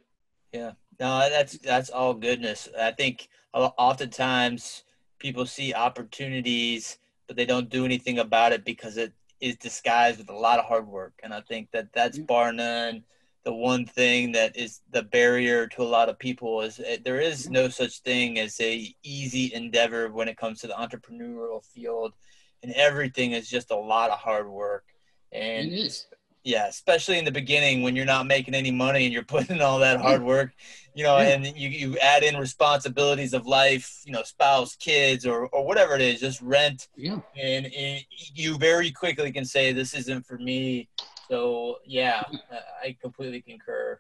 [0.53, 2.69] Yeah, no, that's that's all goodness.
[2.79, 4.83] I think o- oftentimes
[5.25, 10.29] people see opportunities, but they don't do anything about it because it is disguised with
[10.29, 11.15] a lot of hard work.
[11.23, 12.25] And I think that that's Yeah.
[12.25, 13.03] bar none
[13.45, 17.21] the one thing that is the barrier to a lot of people is uh, there
[17.21, 22.15] is no such thing as a easy endeavor when it comes to the entrepreneurial field,
[22.63, 24.85] and everything is just a lot of hard work.
[25.31, 26.07] And it is.
[26.45, 29.63] Yeah, especially in the beginning when you're not making any money and you're putting in
[29.63, 30.53] all that hard work,
[30.95, 35.47] you know, and you, you add in responsibilities of life, you know, spouse, kids, or,
[35.49, 36.89] or whatever it is, just rent.
[36.97, 37.19] Yeah.
[37.41, 40.89] And, and you very quickly can say, this isn't for me.
[41.31, 42.23] So, yeah,
[42.53, 43.99] I- I completely concur.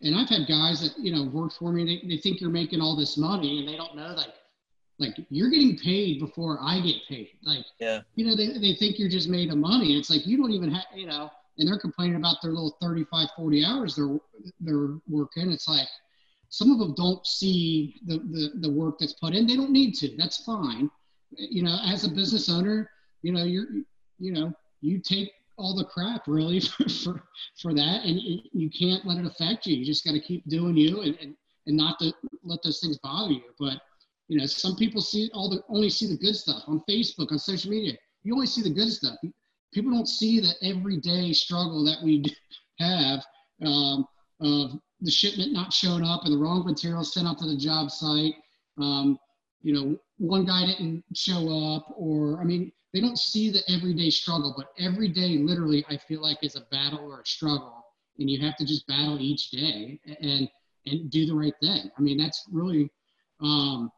[0.00, 1.84] and I've had guys that you know work for me.
[1.84, 4.32] They, they think you're making all this money, and they don't know like
[4.98, 7.28] like you're getting paid before I get paid.
[7.44, 8.00] Like Yeah.
[8.16, 9.98] you know they, they think you're just made of money.
[9.98, 13.28] It's like you don't even have you know, and they're complaining about their little 35,
[13.36, 14.18] 40 hours they're
[14.60, 15.50] they're working.
[15.50, 15.88] It's like
[16.48, 19.46] some of them don't see the the, the work that's put in.
[19.46, 20.16] They don't need to.
[20.16, 20.90] That's fine.
[21.36, 22.90] You know, as a business owner,
[23.22, 23.66] you know you're
[24.18, 27.22] you know you take all the crap really for, for
[27.60, 28.20] for that and
[28.52, 31.34] you, can't let it affect you you just got to keep doing you and, and
[31.66, 33.74] and not to let those things bother you but
[34.28, 37.38] you know some people see all the only see the good stuff on facebook on
[37.38, 37.92] social media
[38.24, 39.16] you only see the good stuff
[39.72, 42.24] people don't see the everyday struggle that we
[42.78, 43.24] have
[43.64, 44.06] um,
[44.40, 47.90] of the shipment not showing up and the wrong material sent out to the job
[47.90, 48.34] site
[48.78, 49.18] um,
[49.62, 54.10] you know one guy didn't show up or i mean they don't see the everyday
[54.10, 57.84] struggle, but every day, literally, I feel like is a battle or a struggle,
[58.18, 60.48] and you have to just battle each day and
[60.86, 61.90] and do the right thing.
[61.96, 62.90] I mean, that's really
[63.40, 63.90] um,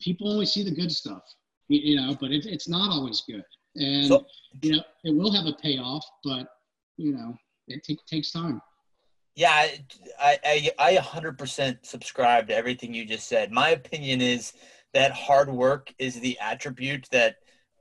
[0.00, 1.22] people only see the good stuff,
[1.68, 3.44] you, know, but it, it's not always good,
[3.76, 4.26] and So-
[4.62, 6.48] you know, it will have a payoff, but
[6.96, 7.36] you know,
[7.68, 8.60] it take, takes time.
[9.34, 9.66] Yeah,
[10.18, 13.52] I, I, I 100% subscribe to everything you just said.
[13.52, 14.54] My opinion is
[14.94, 17.36] that hard work is the attribute that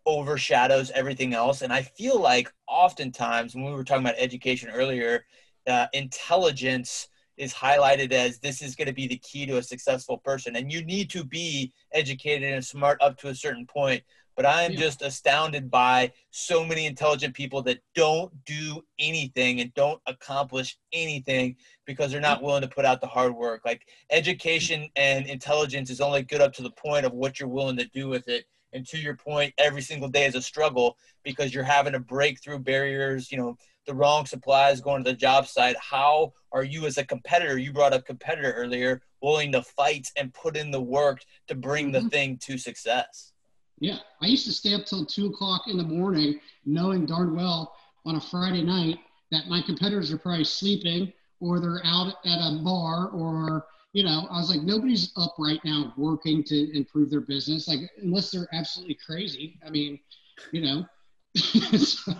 [0.06, 1.62] overshadows everything else.
[1.62, 5.26] And I feel like oftentimes when we were talking about education earlier,
[5.66, 10.18] uh, intelligence is highlighted as this is going to be the key to a successful
[10.18, 10.58] person.
[10.58, 14.04] And you need to be educated and smart up to a certain point.
[14.36, 14.80] But I am Yeah.
[14.80, 21.56] just astounded by so many intelligent people that don't do anything and don't accomplish anything
[21.86, 23.62] because they're not willing to put out the hard work.
[23.66, 27.78] Like education and intelligence is only good up to the point of what you're willing
[27.78, 28.46] to do with it.
[28.74, 32.42] And to your point, every single day is a struggle because you're having to break
[32.44, 33.58] through barriers, you know,
[33.88, 35.78] the wrong supplies going to the job site.
[35.78, 37.58] How are you as a competitor?
[37.58, 41.92] You brought up competitor earlier, willing to fight and put in the work to bring
[41.92, 42.12] the Mhm.
[42.12, 43.32] thing to success.
[43.80, 47.76] Yeah, I used to stay up till two o'clock in the morning, knowing darn well
[48.06, 49.00] on a Friday night
[49.32, 54.28] that my competitors are probably sleeping or they're out at a bar or you know
[54.30, 58.48] I was like nobody's up right now working to improve their business like unless they're
[58.54, 59.60] absolutely crazy.
[59.66, 60.00] I mean,
[60.52, 60.86] you know,
[61.78, 62.14] so,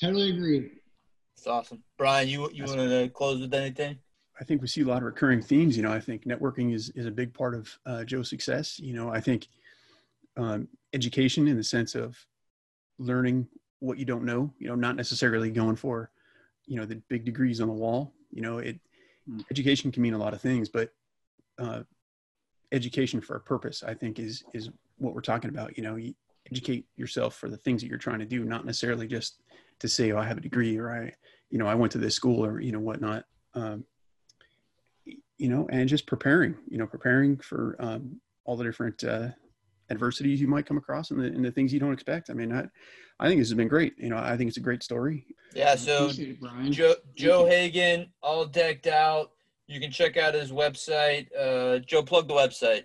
[0.00, 0.70] totally agree.
[1.36, 1.82] It's awesome.
[1.96, 3.98] Brian, you you want to close with anything?
[4.40, 5.76] I think we see a lot of recurring themes.
[5.76, 8.78] You know, I think networking is is a big part of uh, Joe's success.
[8.78, 9.48] You know, I think
[10.38, 12.16] um, education in the sense of
[12.98, 13.46] learning
[13.80, 14.52] what you don't know.
[14.58, 16.10] You know, not necessarily going for
[16.66, 18.14] you know the big degrees on the wall.
[18.30, 18.80] You know, it
[19.28, 19.44] Mm.
[19.50, 20.90] education can mean a lot of things, but
[21.58, 21.82] uh,
[22.72, 25.76] education for a purpose, I think, is is what we're talking about.
[25.76, 26.14] You know, you
[26.50, 29.40] educate yourself for the things that you're trying to do, not necessarily just
[29.80, 31.12] to say, "Oh, I have a degree," or "I,
[31.50, 33.24] you know, I went to this school," or you know, whatnot.
[33.54, 33.84] Um,
[35.36, 39.28] you know, and just preparing, you know, preparing for um, all the different uh,
[39.90, 42.30] adversities you might come across and the, and the things you don't expect.
[42.30, 42.64] I mean, I,
[43.20, 43.94] I think this has been great.
[43.98, 45.26] You know, I think it's a great story.
[45.54, 45.74] Yeah.
[45.76, 49.30] So it, Joe Joe Hagan, all decked out.
[49.66, 51.26] You can check out his website.
[51.38, 52.84] Uh, Joe, plug the website.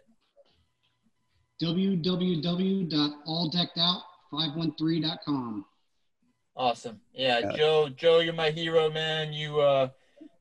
[4.34, 5.66] www.alldeckedout513.com.
[6.56, 7.00] Awesome.
[7.14, 7.52] Yeah, Yeah.
[7.56, 7.90] Joe.
[7.90, 9.34] Joe, you're my hero, man.
[9.34, 9.90] You, uh,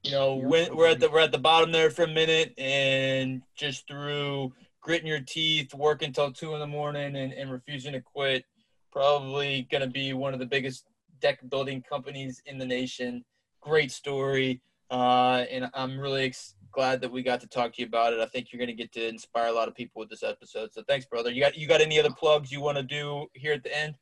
[0.02, 3.40] you know, You're we're at the we're at the bottom there for a minute, and
[3.56, 4.52] just through
[4.82, 8.44] gritting your teeth, working until two in the morning, and, and refusing to quit,
[8.92, 10.84] probably gonna be one of the biggest
[11.20, 13.24] deck building companies in the nation.
[13.60, 14.60] Great story,
[14.90, 18.20] uh, and I'm really ex- glad that we got to talk to you about it.
[18.20, 20.72] I think you're gonna get to inspire a lot of people with this episode.
[20.72, 21.30] So thanks, brother.
[21.30, 23.94] You got you got any other plugs you want to do here at the end?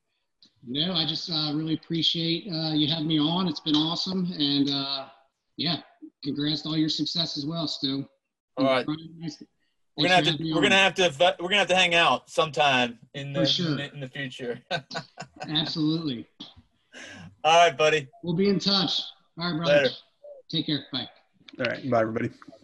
[0.66, 3.48] No, I just uh, really appreciate uh, you having me on.
[3.48, 5.06] It's been awesome, and uh,
[5.56, 5.76] yeah,
[6.24, 8.06] congrats to all your success as well, Stu.
[8.56, 8.86] All right.
[9.18, 9.42] Nice-
[10.00, 11.76] We're gonna have to for having me we're gonna have to we're gonna have to
[11.76, 13.78] hang out sometime in the sure.
[13.78, 14.60] in, the, future.
[15.48, 16.26] Absolutely.
[17.44, 18.08] All right, buddy.
[18.22, 19.02] We'll be in touch.
[19.38, 19.82] All right, brother.
[19.82, 19.94] Later.
[20.50, 20.84] Take care.
[20.92, 21.08] Bye.
[21.58, 21.90] All right.
[21.90, 22.30] Bye, everybody.